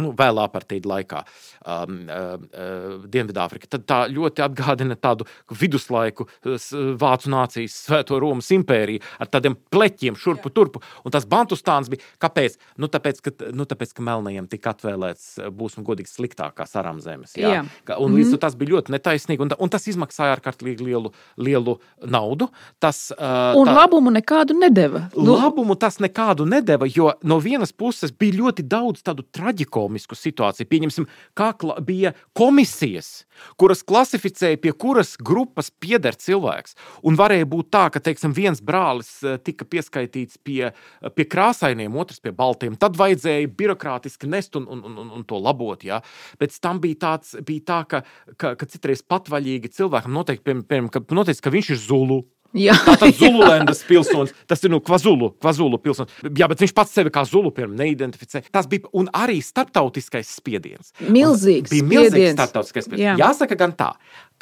[0.00, 1.20] nu, vēl apartīda laikā,
[1.68, 3.68] um, uh, uh, Dienvidāfrika.
[3.74, 6.68] Tad tā ļoti atgādina tādu viduslaiku uh,
[7.00, 10.54] vācu nācijas svēto Romas impēriju ar tādiem pleķiem šurpu Jā.
[10.56, 10.82] turpu.
[11.04, 12.56] Un tas Bantustāns bija kāpēc?
[12.80, 17.36] Nu, tāpēc, ka, nu, tāpēc, ka melnajiem tika atvēlēts, uh, būsim godīgi, sliktākās aram zemes.
[17.36, 17.58] Jā?
[17.58, 17.98] Jā.
[17.98, 18.42] Un līdz mm -hmm.
[18.46, 22.48] tas bija ļoti netaisnīgi, un, un tas izmaksāja ārkārtīgi lielu, lielu naudu.
[22.80, 25.08] Tas, uh, un tā, labumu nekādu nedeva.
[25.16, 30.16] Nu- labumu tas nekādu nedeva, jo no vienas puses bija ļoti daudz tādu traģiku komisku
[30.18, 30.68] situāciju.
[30.70, 31.08] Pieņemsim,
[31.38, 31.50] kā
[31.84, 33.24] bija komisijas,
[33.60, 36.76] kuras klasificēja, pie kuras grupas pieder cilvēks.
[37.08, 40.72] Un varēja būt tā, ka teiksim, viens brālis eh, tika pieskaitīts pie,
[41.16, 42.78] pie krāsainiem, otrs pie baltiem.
[42.80, 45.82] Tad vajadzēja birokrātiski nest un, un, un, un to labot.
[45.86, 46.02] Ja?
[46.40, 48.04] Pēc tam bija, tāds, bija tā, ka,
[48.36, 52.22] ka, ka citreiz patvaļīgi cilvēkam noteikti, piemēram, ka, noteikti, ka viņš ir zulu.
[52.58, 56.12] Jā, Tātad Zululendas pilsonis, tas ir nu, Kvazulu, Kvazulu pilsonis.
[56.36, 58.44] Jā, bet viņš pats sevi kā Zulu piemēram neidentificē.
[58.52, 60.92] Tas bija un arī starptautiskais spiediens.
[61.06, 61.70] Milzīgs.
[61.70, 62.36] Un bija milzīgs spiediens.
[62.40, 63.08] starptautiskais spiediens.
[63.14, 63.16] Jā.
[63.24, 63.92] Jāsaka gan tā,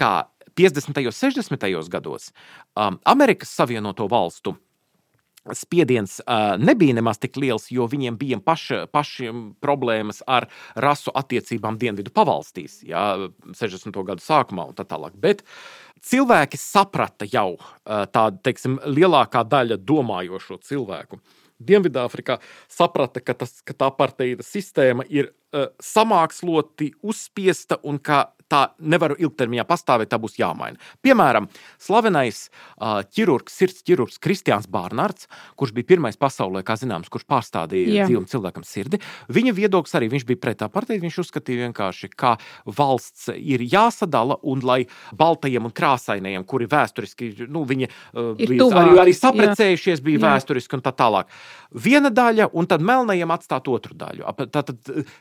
[0.01, 0.11] ka
[0.59, 0.91] 50.
[1.07, 1.71] un 60.
[1.93, 2.33] gados
[2.75, 4.57] um, Amerikas Savienoto Valstu
[5.59, 11.79] spiediens uh, nebija nemaz tik liels, jo viņiem bija paši, pašiem problēmas ar rasu attiecībām
[11.81, 13.05] Dienvidu pavalstīs, jā,
[13.57, 14.01] 60.
[14.07, 15.17] gadu sākumā un tā tālāk.
[15.21, 15.45] Bet
[16.07, 21.21] cilvēki saprata jau tādu, teiksim, lielākā daļa domājošo cilvēku.
[21.61, 22.39] Dienvidāfrikā
[22.73, 29.15] saprata, ka, tas, ka tā partija sistēma ir uh, samāksloti, uzspiesta un ka tā nevar
[29.19, 30.81] ilgtermiņā pastāvēt, tā būs jāmaina.
[31.05, 31.47] Piemēram,
[31.81, 35.29] slavenais uh, ķirurgs, sirds ķirurgs Kristians Bārnārds,
[35.61, 39.01] kurš bija pirmais pasaulē, kā zināms, kurš pārstādīja dzīvam cilvēkam sirdi.
[39.31, 41.05] Viņa viedoklis arī viņš bija pret tā partiju.
[41.05, 42.35] Viņš uzskatīja vienkārši, ka
[42.67, 44.83] valsts ir jāsadala un lai
[45.17, 50.27] baltajiem un krāsainajiem, kuri vēsturiski, nu, viņi uh, bija tuvāk, arī, arī saprecējušies, bija jā.
[50.27, 51.31] vēsturiski un tā tālāk.
[51.71, 54.27] Viena daļa, un tad melnajiem atstāt otru daļu.
[54.51, 54.81] Tātad,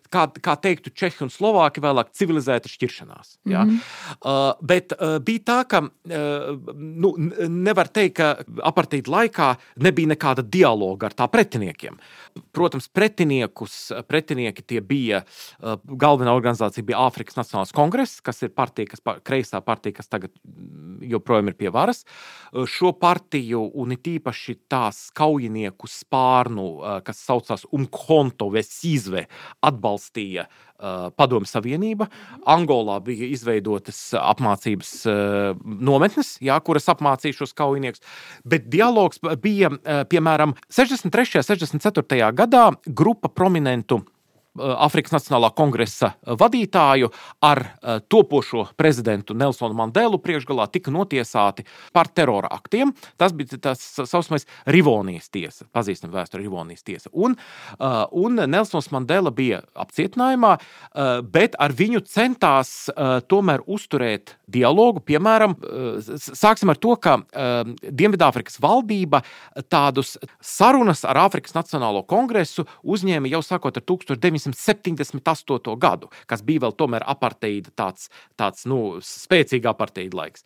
[0.09, 3.39] kā, kā teiktu Čehi un Slovāki, vēlāk civilizēta šķiršanās sarunās.
[3.45, 3.63] Ja?
[3.63, 4.49] Mm -hmm.
[4.49, 7.13] uh, bet uh, bija tā, ka uh, nu,
[7.47, 11.97] nevar teikt, ka apartīda laikā nebija nekāda dialoga ar tā pretiniekiem.
[12.51, 15.23] Protams, pretiniekus, pretinieki tie bija,
[15.59, 20.31] uh, galvenā organizācija bija Āfrikas Nacionālais kongress, kas ir partija, kas, kreisā partija, kas tagad
[21.01, 22.05] joprojām ir pie varas.
[22.53, 29.27] Uh, šo partiju un it īpaši tās kaujinieku spārnu, uh, kas saucās Umkonto Vesīzve,
[29.61, 32.07] atbalstīja Uh, Padomu Savienība.
[32.49, 34.93] Angolā bija izveidotas apmācības
[35.63, 38.03] nometnes, jā, kuras apmācīja šos kaujiniekus.
[38.47, 39.73] Bet dialogs bija
[40.09, 41.43] piemēram 63.
[41.43, 42.31] un 64.
[42.39, 44.03] gadā grupa prominentu
[44.59, 47.09] Afrikas Nacionālā kongresa vadītāju
[47.45, 52.93] ar eh, topošo prezidentu Nelsonu Mandelu priekšgalā tika notiesāti par terora aktiem.
[53.17, 57.11] Tas bija tas saucamais Rivonijas tiesa, pazīstama vēsture Rivonijas tiesa.
[57.13, 62.69] Un, eh, un Nelsons Mandela bija apcietinājumā, eh, bet ar viņu centās
[63.29, 64.99] tomēr uzturēt dialogu.
[65.03, 65.55] Piemēram,
[66.17, 67.17] sāksim ar to, ka
[67.83, 69.21] Dienvidāfrikas valdība
[69.69, 74.48] tādus sarunas ar Āfrikas Nacionālo kongresu uzņēma jau sākot ar 1900.
[74.55, 75.75] 1978.
[75.79, 80.45] gadu, kas bija vēl tomēr aparteīda tāds, tāds nu, spēcīga aparteīda laiks.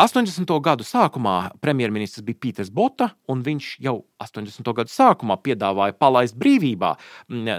[0.00, 0.50] 80.
[0.64, 4.72] gadu sākumā premjerministrs bija Pīters Bota, un viņš jau 80.
[4.76, 6.94] gadu sākumā piedāvāja palaist brīvībā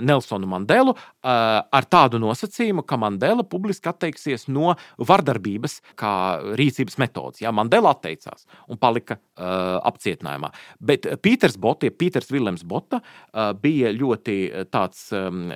[0.05, 6.13] Nelsonu Mandelu ar tādu nosacījumu, ka Mandela publiski atteiksies no vardarbības kā
[6.59, 7.41] rīcības metodas.
[7.43, 10.51] Jā, Mandela atteicās un palika uh, apcietinājumā.
[10.79, 14.37] Bet Pīters Bota, Pīters Viljams Bota, uh, bija ļoti
[14.73, 15.47] tāds um,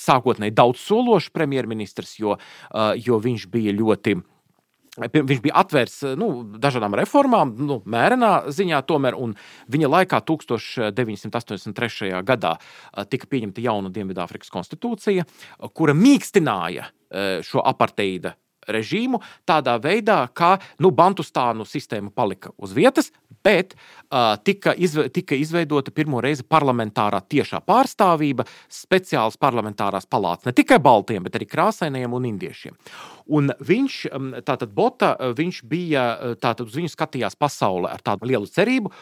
[0.00, 2.38] sākotnēji daudz sološs premjerministrs, jo,
[3.02, 4.18] jo viņš bija ļoti
[4.96, 9.34] Viņš bija atvērts nu, dažādām reformām, nu, mērenā ziņā, tomēr, un
[9.68, 12.22] viņa laikā, 1983.
[12.24, 12.54] gadā,
[13.12, 15.26] tika pieņemta jauna Dienvidāfrikas konstitūcija,
[15.76, 16.88] kura mīkstināja
[17.44, 18.38] šo aparteida
[18.68, 23.10] režīmu tādā veidā, ka nu, Bantustānu sistēma palika uz vietas,
[23.46, 30.54] bet uh, tika, izve, tika izveidota pirmo reizi parlamentārā tiešā pārstāvība, speciāls parlamentārās palātas ne
[30.56, 32.76] tikai baltiem, bet arī krāsainiem un indiešiem.
[33.36, 33.98] Un viņš,
[34.46, 36.06] tātad Bota, viņš bija,
[36.42, 38.92] tātad uz viņu skatījās pasaule ar tādu lielu cerību,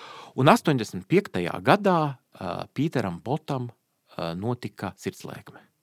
[0.41, 1.45] un 85.
[1.65, 5.74] gadā uh, Pīteram Botam uh, notika sirdslēkme.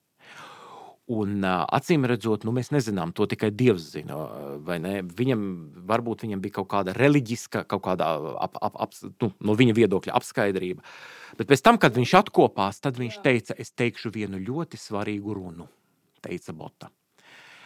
[1.12, 4.16] Un, acīm redzot, nu, mēs nezinām, to tikai Dievs zina.
[5.18, 5.42] Viņam
[5.88, 8.08] varbūt viņam bija kaut kāda reliģiska, kaut kāda
[8.40, 10.84] ap, ap, ap, nu, no viņa viedokļa apskaidrība.
[11.36, 15.68] Bet pēc tam, kad viņš atkopās, tad viņš teica, es teikšu vienu ļoti svarīgu runu,
[16.24, 16.92] teica Bota.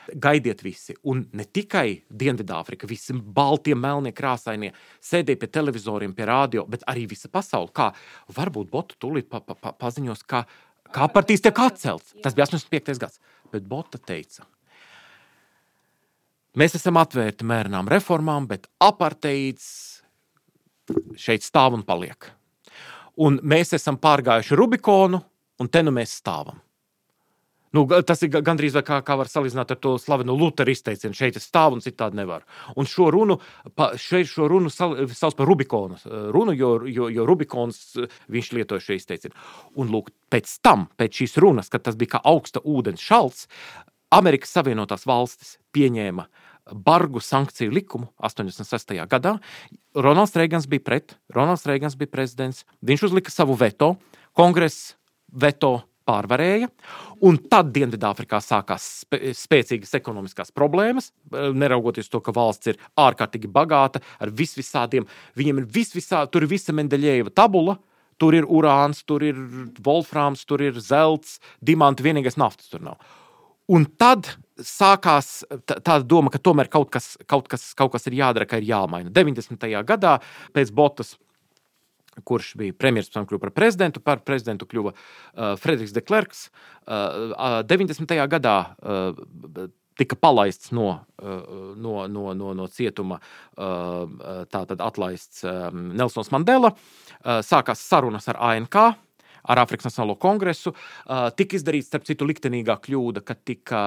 [0.07, 4.70] Gaidiet visi, un ne tikai Dienvidāfrika, visi balti, melnie, krāsainie,
[5.03, 7.72] sēdēja pie televizoriem, pie rādio, bet arī visa pasaule.
[7.74, 7.90] Kā
[8.34, 10.44] varbūt Bota tūlīt pa, pa, pa, paziņos, ka
[10.94, 12.14] kā partijas tiek atcelts.
[12.22, 13.01] Tas bija 85.
[13.03, 13.20] gads.
[13.53, 14.44] Bet Bota teica,
[16.59, 19.68] mēs esam atvērti mērenām reformām, bet aparteids
[21.18, 22.30] šeit stāv un paliek.
[23.16, 25.22] Un mēs esam pārgājuši Rubikonu,
[25.61, 26.61] un te nu mēs stāvam.
[27.75, 31.17] Nu, tas ir gandrīz kā, kā var salīdzināt ar to slavenu Lutera izteicienu.
[31.17, 32.47] Šeit es stāvu un citādi nevaru.
[32.79, 33.39] Un šo runu,
[34.01, 35.99] šeit šo runu sauc par Rubikonu
[36.35, 37.83] runu, jo, jo, jo Rubikons
[38.33, 39.37] viņš lietoja šo izteicienu.
[39.81, 43.47] Un lūk, pēc tam, pēc šīs runas, kad tas bija kā augsta ūdens šalts,
[44.14, 46.27] Amerikas Savienotās valstis pieņēma
[46.87, 48.95] bargu sankciju likumu 86.
[49.07, 49.37] gadā.
[49.95, 53.95] Ronalds Reigans bija pret, Ronalds Reigans bija prezidents, viņš uzlika savu veto,
[54.37, 54.97] kongress
[55.31, 56.71] veto pārvarēja.
[57.27, 64.03] Un tad Dienvidāfrikā sākās spēcīgas ekonomiskās problēmas, eh, neraugoties to, ka valsts ir ārkārtīgi bagāta
[64.21, 65.07] ar visvisādiem.
[65.37, 67.79] Viņiem ir visvisādi, tur ir visa Mendeļieva tabula.
[68.19, 69.35] Tur ir urāns, tur ir
[69.85, 72.97] volfrāms, tur ir zelts, diamanti, vienīgais naftas tur nav.
[73.69, 78.47] Un tad sākās tāda doma, ka tomēr kaut kas, kaut kas, kaut kas ir jādara,
[78.49, 79.11] ka ir jāmaina.
[79.13, 79.67] 90.
[79.85, 80.17] gadā
[80.55, 81.17] pēc Botas
[82.25, 84.03] kurš bija premjerministrs, pēc tam kļuva par prezidentu.
[84.05, 86.47] Par prezidentu kļuva uh, Frederiks Deklerks.
[86.87, 87.35] Uh,
[87.67, 88.14] 90.
[88.31, 90.89] gadā uh, tika palaists no,
[91.23, 93.19] uh, no, no, no, no cietuma,
[93.57, 96.73] uh, tātad atlaists um, Nelsons Mandela.
[97.23, 98.81] Uh, sākās sarunas ar ANK
[99.47, 100.72] ar Afrikas Nacionālo kongresu.
[101.38, 103.82] Tika izdarīta, starp citu, liktenīgā kļūda, ka tika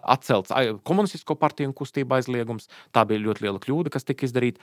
[0.00, 0.54] atcelts
[0.88, 2.68] komunistisko partiju un kustību aizliegums.
[2.94, 4.62] Tā bija ļoti liela kļūda, kas tika izdarīta,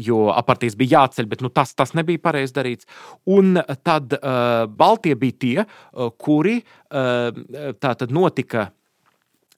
[0.00, 2.90] jo apartijas bija jāceļ, bet nu, tas, tas nebija pareizi darīts.
[3.30, 4.16] Un tad
[4.80, 5.56] Baltie bija tie,
[6.20, 8.70] kuri tātad notika.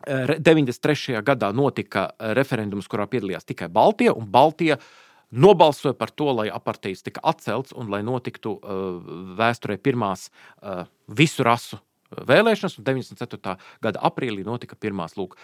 [0.02, 1.20] 93.
[1.22, 4.86] gadā notika referendums, kurā piedalījās tikai Baltija, un Baltija uh,
[5.32, 9.00] nobalsoja par to, lai aparteids tika atcelts un lai notiktu uh,
[9.38, 13.56] vēsturē pirmās uh, visu rasu uh, vēlēšanas, un 94.
[13.82, 15.36] gada aprīlī notika pirmās lūk,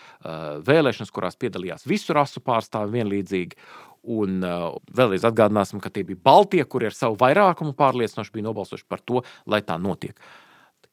[0.68, 3.58] vēlēšanas, kurās piedalījās visu rasu pārstāvi vienlīdzīgi.
[4.08, 4.38] Un
[4.94, 9.24] vēlreiz atgādināsim, ka tie bija Baltie, kuri ar savu vairākumu pārliecinoši bija nobalsojuši par to,
[9.50, 10.16] lai tā notiek.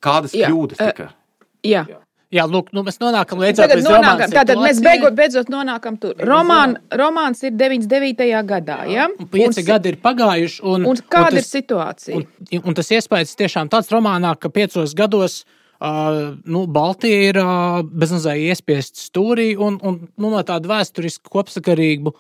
[0.04, 1.12] Kādas Jā, kļūdas tika?
[1.12, 1.86] Uh, jā.
[1.89, 2.02] Jā.
[2.36, 6.18] Jā, lūk, nu mēs nonākam līdz tam, nonākam, tātad mēs beigot, beidzot nonākam tur.
[6.28, 8.28] Romān, romāns ir 99.
[8.50, 9.08] gadā, ja?
[9.08, 10.58] Un pieci un, gadi ir pagājuši.
[10.68, 12.18] Un, un kāda un tas, ir situācija?
[12.20, 17.80] Un, un tas iespējas tiešām tāds romānā, ka piecos gados uh, nu, Baltija ir uh,
[17.88, 22.12] bezmazliet iespiest stūrī un, un nu, no tāda vēsturiski kopsakarīgu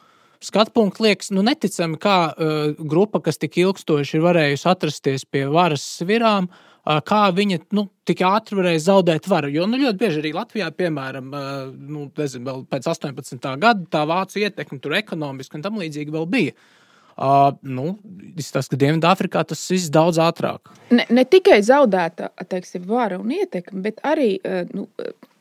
[0.45, 5.43] skatu punktu liekas, nu, neticami, kā uh, grupa, kas tik ilgstoši ir varējusi atrasties pie
[5.51, 9.49] varas svirām, uh, kā viņa nu, tik ātri varēja zaudēt varu.
[9.53, 11.33] Jo nu, ļoti bieži arī Latvijā, piemēram,
[11.73, 13.51] nu, nezinu, pēc 18.
[13.61, 16.57] gada tā vācu ietekme tur ekonomiski un tam līdzīgi vēl bija.
[17.15, 17.93] Uh, nu,
[18.51, 20.67] tas, ka Dienvidāfrikā tas viss daudz ātrāk.
[20.91, 24.89] Ne, ne tikai zaudēta teiksim, vara un ietekme, bet arī uh, nu,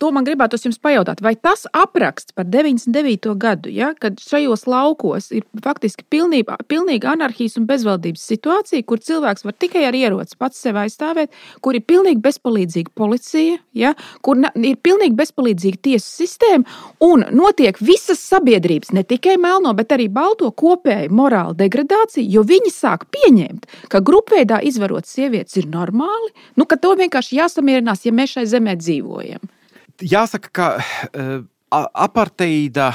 [0.02, 3.30] To man gribētu jums pajautāt, vai tas apraksts par 99.
[3.38, 9.46] gadu, ja, kad šajos laukos ir faktiski pilnībā, pilnīga anarhijas un bezvaldības situācija, kur cilvēks
[9.46, 11.30] var tikai ar ieroci pats sevi aizstāvēt,
[11.62, 13.94] kur ir pilnīgi bezpalīdzīga policija, ja,
[14.26, 16.66] kur ir pilnīgi bezpalīdzīga tiesu sistēma
[17.06, 22.74] un notiek visas sabiedrības, ne tikai melno, bet arī balto kopēju morāla degradācija, jo viņi
[22.74, 28.34] sāk pieņemt, ka grupveidā izvarot sievietes ir normāli, nu, ka to vienkārši jāsamierinās, ja mēs
[28.34, 29.53] šai zemē dzīvojam
[30.02, 31.42] jāsaka, ka uh,
[31.74, 32.88] aparteida,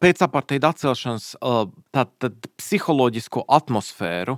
[0.00, 1.32] pēc aparteida atcelšanas
[1.94, 4.36] tātad psiholoģisko atmosfēru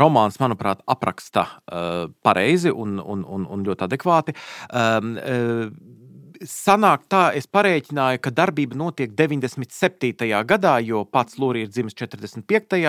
[0.00, 1.46] romāns, manuprāt, apraksta
[2.24, 4.36] pareizi un, un, un, un ļoti adekvāti
[6.48, 10.28] sanāk tā, es parēķināju, ka darbība notiek 97.
[10.48, 12.80] gadā, jo pats Lūija ir dzimis 45.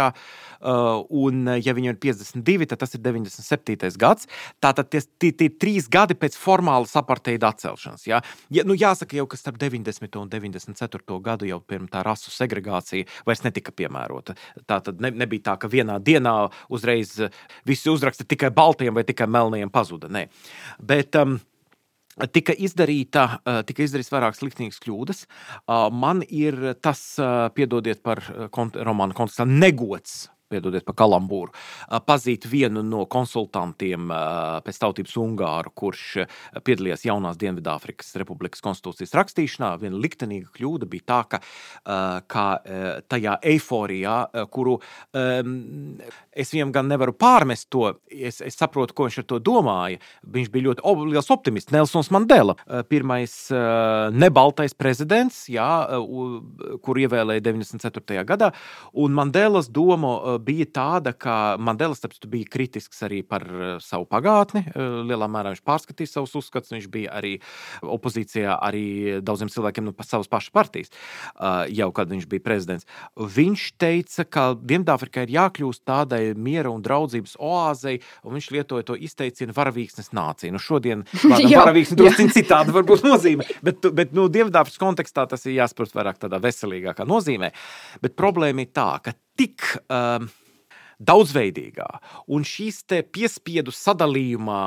[0.66, 3.90] Uh, un, ja viņam ir 52, tad tas ir 97.
[4.02, 4.30] gads.
[4.64, 8.06] Tātad tie, tie, tie trīs gadi pēc formālas aparteida atcelšanas.
[8.10, 8.22] Ja?
[8.54, 10.10] Ja, nu, jāsaka jau, ka starp 90.
[10.22, 11.20] un 94.
[11.26, 14.38] gadu jau pirms tā rasu segregācija vairs netika piemērota.
[14.66, 16.38] Tā tad ne, nebija tā, ka vienā dienā
[16.74, 17.18] uzreiz
[17.68, 20.10] visi uzraksti tikai baltiem vai tikai melniem pazuda.
[20.12, 20.28] Nē.
[20.82, 21.38] Bet, um,
[22.36, 23.26] tika izdarīta,
[23.68, 25.26] tika izdarīts vairākas likteņas kļūdas.
[25.92, 27.02] Man ir tas,
[27.58, 31.54] piedodiet par romānu kontekstā, negods piedodiet par kalambūru,
[32.06, 34.12] pazīt vienu no konsultantiem
[34.66, 36.04] pēc tautības Ungāru, kurš
[36.66, 39.72] piedalījās jaunās Dienvidāfrikas Republikas konstitūcijas rakstīšanā.
[39.82, 41.42] Viena liktenīga kļūda bija tā, ka,
[42.32, 42.46] ka
[43.12, 44.18] tajā eiforijā,
[44.54, 44.78] kuru
[45.16, 50.02] es viņam gan nevaru pārmest to, es, es saprotu, ko viņš ar to domāja.
[50.36, 52.58] Viņš bija ļoti ob, liels optimists, Nelsons Mandela,
[52.92, 53.34] pirmais
[54.16, 55.70] nebaltais prezidents, jā,
[56.86, 58.26] kur ievēlēja 94.
[58.28, 58.52] gadā,
[58.94, 64.66] un Mandelas doma bija tāda, ka Mandela starpstu bija kritisks arī par eh, savu pagātni.
[64.70, 66.74] Eh, lielā mērā viņš pārskatīja savus uzskatus.
[66.76, 67.36] Viņš bija arī
[67.82, 68.86] opozīcijā arī
[69.26, 72.88] daudziem cilvēkiem no nu, savas pašas partijas, eh, jau kad viņš bija prezidents.
[73.16, 78.98] Viņš teica, ka Dienvidāfrikai ir jākļūst tādai miera un draudzības oāzei, un viņš lietoja to
[78.98, 80.54] izteicienu varavīksnes nācija.
[80.56, 85.94] Nu, šodien varavīksne drusku citādi varbūt nozīmē, bet, bet nu, Dienvidāfrikas kontekstā tas ir jāsaprot
[85.96, 87.52] vairāk tādā veselīgākā nozīmē.
[88.02, 90.28] Bet problēma ir tā, ka tik um,
[91.00, 91.88] daudzveidīgā
[92.32, 94.62] un šīs piespiedu sadalījumā,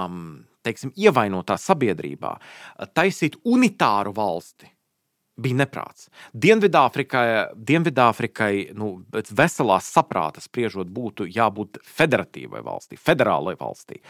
[0.67, 2.35] teiksim, ievainotā sabiedrībā,
[2.97, 4.69] taisīt unitāru valsti
[5.39, 6.09] bija neprāts.
[6.35, 14.01] Dienvidāfrikai, Dienvidāfrikai nu, pēc veselās saprāta spriežot, būtu jābūt federatīvai valstī, federālai valstī,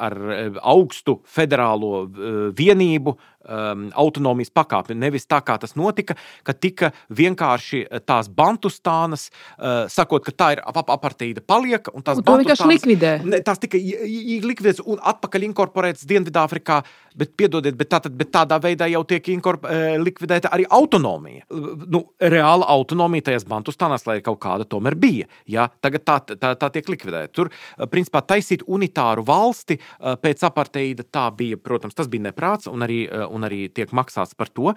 [0.00, 3.16] ar eh, augstu federālo eh, vienību,
[3.48, 4.96] um, autonomijas pakāpi.
[4.98, 9.28] Nevis tā, kā tas notika, ka tika vienkārši eh, tās bantustānas,
[9.58, 13.12] uh, sakot, ka tā ir ap apartīda paliek, un tās vienkārši likvidē.
[13.26, 16.80] Ne, tās tika likvidētas un atpakaļ inkorporētas Dienvidāfrikā,
[17.18, 21.46] bet, piedodiet, bet, tātad, bet tādā veidā jau tiek inkorp, uh, likvidēta arī autonomija.
[21.88, 25.28] Nu, reāla autonomija tajās bantustānās, lai kaut kāda tomēr bija.
[25.48, 25.68] Ja?
[25.82, 27.32] Tagad tā, tā, tā tiek likvidēta.
[27.34, 27.50] Tur,
[27.90, 29.78] principā, taisīt unitāru valsti
[30.22, 33.00] pēc apartīda, tā bija, protams, tas bija neprāts un arī,
[33.32, 34.72] un arī tiek maksāts par to.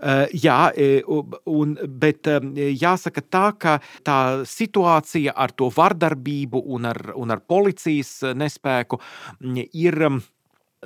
[0.00, 1.02] Eh, jā, eh,
[1.46, 2.40] un, bet eh,
[2.74, 9.00] jāsaka tā, ka tā situācija ar to vardarbību un ar, un ar policijas nespēku
[9.40, 10.22] mm, ir mm,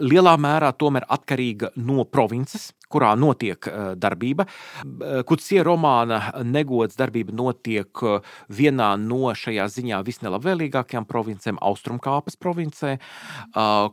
[0.00, 0.72] lielā mērā
[1.08, 4.46] atkarīga no provinces kurā notiek eh, darbība.
[4.48, 12.94] Eh, Kutsie romāna negods darbība notiek eh, vienā no šajā ziņā visnelabvēlīgākajām provincēm, Austrumkāpas provincē,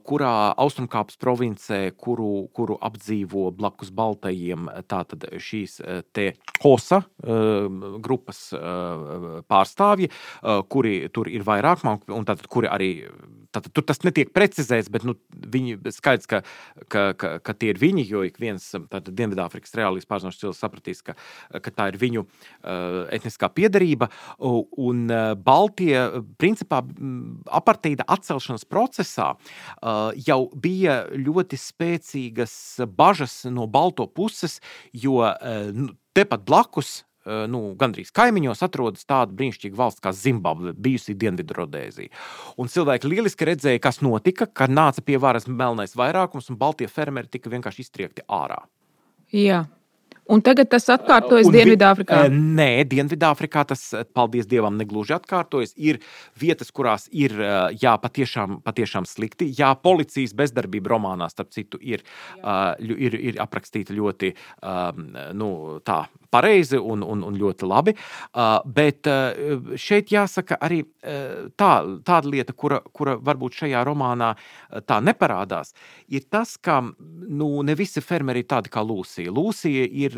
[0.08, 0.32] kurā
[0.62, 5.78] Austrumkāpas provincē, kuru, kuru apdzīvo blakus Baltajiem, tātad šīs
[6.16, 6.28] te
[6.64, 7.01] Hosa
[8.06, 8.41] grupas
[9.51, 10.12] pārstāvji,
[10.72, 11.84] kuri tur ir vairāk,
[12.14, 12.91] un tātad kuri arī,
[13.56, 16.41] tātad tur tas netiek precizēts, bet nu, viņi skaidrs, ka,
[16.91, 21.16] ka, ka, ka tie ir viņi, jo ik viens Dienvidāfrikas reālīs pārzinošs cilvēks sapratīs, ka,
[21.64, 24.10] ka tā ir viņu uh, etniskā piedarība.
[24.39, 25.95] Un uh, Baltie,
[26.41, 26.82] principā,
[27.47, 32.56] apartīda atcelšanas procesā uh, jau bija ļoti spēcīgas
[32.95, 34.60] bažas no Balto puses,
[34.93, 35.86] jo uh,
[36.16, 42.13] tepat blakus nu, gandrīz kaimiņos atrodas tāda brīnišķīga valsts kā Zimbabve, bijusi Dienvidrodēzija.
[42.61, 47.32] Un cilvēki lieliski redzēja, kas notika, kad nāca pie varas melnais vairākums un Baltijas fermeri
[47.32, 48.61] tika vienkārši iztriekti ārā.
[49.34, 49.65] Jā.
[50.26, 52.23] Un tagad tas atkārtojas Dienvidāfrikā?
[52.34, 53.84] Nē, Dienvidāfrikā tas,
[54.17, 55.76] paldies Dievam, negluži atkārtojas.
[55.78, 55.99] Ir
[56.41, 57.36] vietas, kurās ir
[57.78, 59.51] jā, patiešām, patiešām slikti.
[59.59, 62.01] Jā, policijas bezdarbība romānā, starp citu, ir,
[62.41, 64.34] uh, ir, ir aprakstīta ļoti
[65.38, 65.51] nu,
[65.86, 66.01] tā,
[66.36, 67.96] pareizi un, un, un ļoti labi.
[67.96, 71.72] Uh, bet uh, šeit jāsaka arī uh, tā,
[72.06, 74.34] tāda lieta, kura, kura varbūt šajā romānā
[74.90, 75.74] tā neparādās,
[76.12, 79.32] ir tas, ka nu, ne visi fermeri ir tādi kā Lūsija.
[79.34, 80.16] Lūsija ir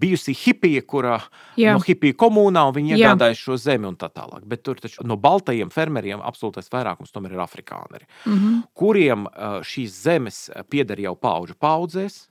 [0.00, 1.18] bijusi hipija, kura
[1.60, 1.76] Jā.
[1.76, 4.44] no hipija komunā, un viņi iegādājas šo zemi un tā tālāk.
[4.48, 8.62] Bet tur taču no baltajiem fermeriem absolūtais vairākums tomēr ir afrikāneri, mm -hmm.
[8.74, 9.26] kuriem
[9.62, 12.24] šīs zemes pieder jau pauģu paudzēs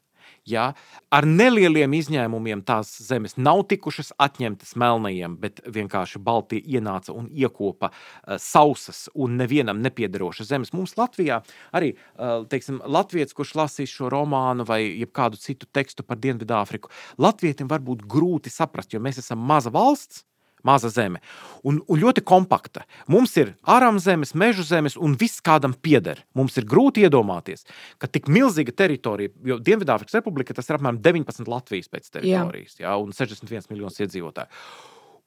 [0.43, 0.73] Ja,
[1.07, 7.87] ar nelieliem izņēmumiem tās zemes nav tikušas atņemtas melnajiem, bet vienkārši Baltija ienāca un iekopa
[7.93, 10.73] uh, sausas un nevienam nepiederošas zemes.
[10.75, 11.39] Mums Latvijā
[11.71, 14.81] arī uh, teiksim, Latvijas, kurš lasīs šo romānu vai
[15.15, 16.91] kādu citu tekstu par Dienvidāfriku,
[17.23, 20.25] Latvijam var būt grūti saprast, jo mēs esam maza valsts
[20.63, 21.21] maza zeme.
[21.63, 22.85] Un, un ļoti kompakta.
[23.11, 26.23] Mums ir ārām zemes, meža zemes, un viss kādam pieder.
[26.37, 27.67] Mums ir grūti iedomāties,
[28.01, 32.87] ka tik milzīga teritorija, jo Dienvidāfrikas Republika tas ir apmēram 19 Latvijas pēc teritorijas, jā.
[32.87, 34.63] Jā, un 61 miljonus iedzīvotāju.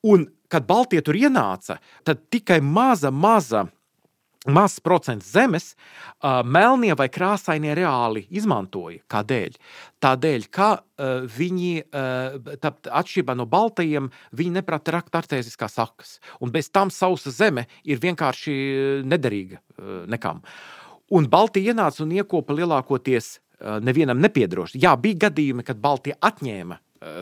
[0.06, 3.64] Un, kad Baltija tur ienāca, tad tikai maza, maza
[4.52, 9.02] mazs procents zemes uh, melnie vai krāsainie reāli izmantoja.
[9.10, 9.58] Kādēļ?
[10.02, 16.16] Tādēļ, ka uh, viņi, uh, atšķirībā no baltajiem, viņi neprata rakt artēziskās sakas.
[16.40, 18.56] Un bez tam sausa zeme ir vienkārši
[19.06, 20.42] nederīga uh, nekam.
[21.14, 23.36] Un Baltija ienāca un iekopa lielākoties
[23.80, 24.76] nevienam nepiedroši.
[24.82, 26.76] Jā, bija gadījumi, kad Baltija atņēma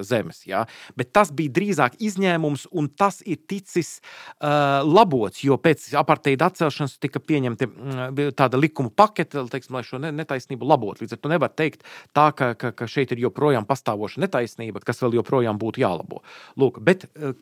[0.06, 0.42] zemes.
[0.48, 0.64] Ja?
[0.98, 6.98] Bet tas bija drīzāk izņēmums, un tas ir ticis uh, labots, jo pēc aparteida atcelšanas
[7.02, 11.04] tika pieņemta uh, tāda likuma pakete, teiksim, lai šo netaisnību labotu.
[11.04, 11.84] Līdz ar to nevar teikt,
[12.16, 16.22] tā, ka, ka, ka šeit ir joprojām pastāvoša netaisnība, kas vēl joprojām būtu jālabo.
[16.60, 17.34] Lūk, bet uh,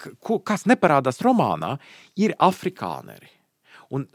[0.46, 1.76] kas neparādās romānā,
[2.20, 3.41] ir afrikāneri.
[3.93, 4.07] Un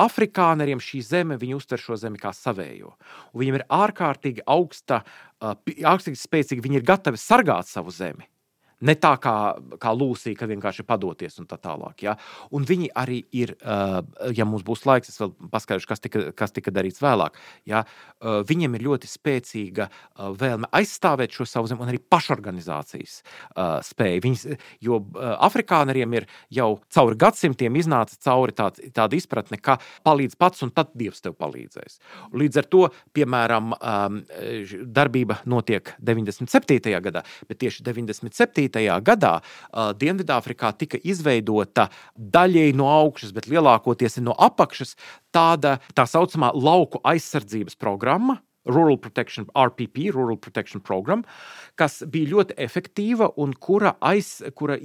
[0.00, 2.92] afrikāneriem šī zeme, viņi uztver šo zemi kā savējo.
[3.32, 5.00] Un viņiem ir ārkārtīgi augsta,
[5.40, 8.28] ārkārtīgi spēcīgi, viņi ir gatavi sargāt savu zemi.
[8.82, 9.34] Ne tā kā,
[9.82, 12.02] kā Lūsija, ka vienkārši padoties un tā tālāk.
[12.04, 12.16] Ja?
[12.54, 13.54] Un viņi arī ir,
[14.34, 17.38] ja mums būs laiks, es vēl paskaidrošu, kas tika, kas tika darīts vēlāk.
[17.68, 17.84] Ja?
[18.22, 19.88] Viņiem ir ļoti spēcīga
[20.40, 23.20] vēlme aizstāvēt šo savu zemi un arī pašorganizācijas
[23.88, 24.24] spēju.
[24.26, 24.44] Viņas,
[24.82, 25.00] jo
[25.32, 30.90] afrikāneriem ir jau cauri gadsimtiem iznāca cauri tād, tāda izpratne, ka palīdz pats un tad
[30.98, 31.98] Dievs tev palīdzēs.
[32.36, 32.82] Līdz ar to,
[33.16, 33.72] piemēram,
[34.92, 36.92] darbība notiek 97.
[37.06, 44.32] gadā, bet tieši 97 gadā uh, Dienvidāfrikā tika izveidota daļēji no augšas, bet lielākoties no
[44.38, 44.96] apakšas
[45.32, 48.40] tāda tā saucamā lauku aizsardzības programma.
[48.64, 51.24] Rural Protection, RPP, Rural Protection Program,
[51.74, 54.76] kas bija ļoti efektīva un kura, aiz, kura,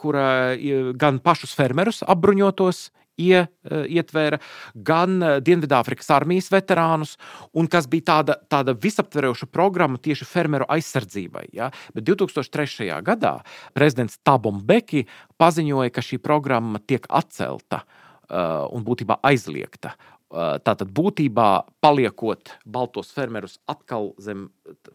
[0.00, 0.56] kura
[0.96, 2.86] gan pašus fermerus apbruņotos
[3.18, 4.38] ietvēra
[4.74, 7.16] gan eh, Dienvidāfrikas armijas veterānus,
[7.52, 11.48] un kas bija tāda, tāda visaptveroša programma tieši fermeru aizsardzībai.
[11.56, 11.70] Ja?
[11.94, 12.90] Bet 2003.
[13.06, 13.38] gadā
[13.76, 15.06] prezidents Tabom Beki
[15.40, 19.94] paziņoja, ka šī programma tiek atcelta uh, un būtībā aizliegta.
[20.28, 21.44] Tātad būtībā
[21.80, 24.50] paliekot baltos fermerus atkal zem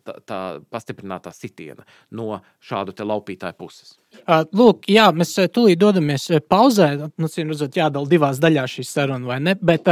[0.05, 3.95] tā, tā pastiprinātā sitiena no šādu laupītāju puses.
[4.53, 6.91] Lūk, jā, mēs tūlīt dodamies pauzē.
[7.17, 9.57] Nu, redzot, jādala divās daļās šī saruna, vai ne?
[9.57, 9.89] Bet,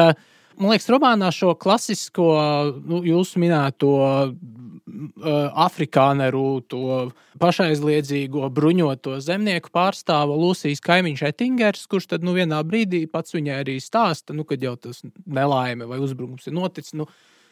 [0.61, 2.31] man liekas, romānā šo klasisko,
[2.85, 3.95] nu, jūsu minēto
[5.65, 13.35] afrikāneru, to pašaizliedzīgo bruņoto zemnieku pārstāva Lūsijas kaimiņš Ettingers, kurš tad nu, vienā brīdī pats
[13.35, 16.97] viņai arī stāsta, nu, kad jau tas nelaime vai uzbrukums ir noticis.
[16.97, 17.09] Nu,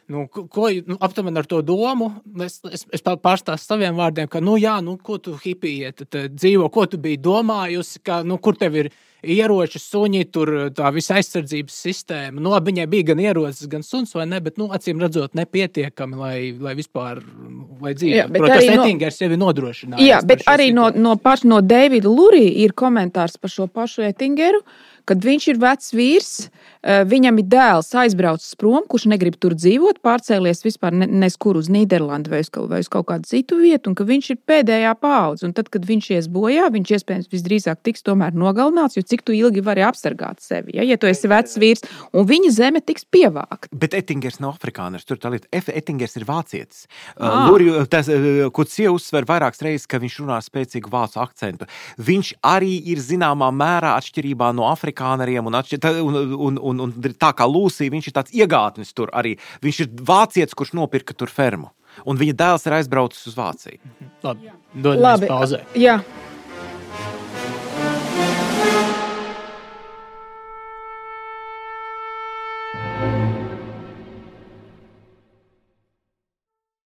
[0.10, 2.08] Nu, ko nu, aptuveni ar to domu?
[2.42, 6.88] Es, es, es pārstāstu saviem vārdiem, ka, nu, jā, nu, ko tu hipija dzīvo, ko
[6.90, 8.90] tu biji domājusi, ka, nu, kur tev ir
[9.24, 12.40] ieroči, suņi, tur tā visa aizsardzības sistēma.
[12.40, 16.20] Nu, labi, viņai bija gan ierocis, gan suns, vai ne, bet, nu, acīm redzot, nepietiekami,
[16.20, 17.24] lai, lai vispār
[17.82, 18.36] lai dzīvotu.
[18.36, 20.06] Protams, no, Ettingers jau ir nodrošinājis.
[20.08, 24.62] Jā, bet arī no, no paša no Davida Lurī ir komentārs par šo pašu Ettingeru,
[25.10, 26.34] kad viņš ir vecs vīrs.
[26.80, 31.68] Eh, viņam ir dēls aizbraucis prom, kurš negrib tur dzīvot, pārcēlies vispār ne, neskur uz
[31.74, 35.50] Nīderlandi vai uz, vai uz kaut kādu citu vietu, un ka viņš ir pēdējā paudze.
[35.58, 39.64] Tad, kad viņš ies bojā, viņš iespējams visdrīzāk tiks tomēr nogalināts, jo cik tu ilgi
[39.66, 43.72] vari apsargāt sevi, ja, ja tu esi vecs vīrs, un viņa zeme tiks pievākta.
[43.82, 45.50] Bet Ettingers nav afrikānis, tur tā lieta.
[45.52, 46.86] Ettingers ir vācietis.
[47.18, 47.48] Ah.
[47.50, 51.68] Luri, tas, eh, ko Cija uzsver vairākas reizes, ka viņš runā spēcīgu vācu akcentu.
[51.98, 57.34] Viņš arī ir zināmā mērā atšķirībā no afrikāneriem un, atšķir, un, un, un, un tā
[57.36, 59.36] kā Lūsija, viņš ir tāds iegātnis tur arī.
[59.66, 61.74] Viņš ir vācietis, kurš nopirka tur fermu.
[62.08, 63.80] Un viņa dēls ir aizbraucis uz Vāciju.
[64.24, 65.64] Labi, dodamies pauzē.
[65.80, 66.00] Jā.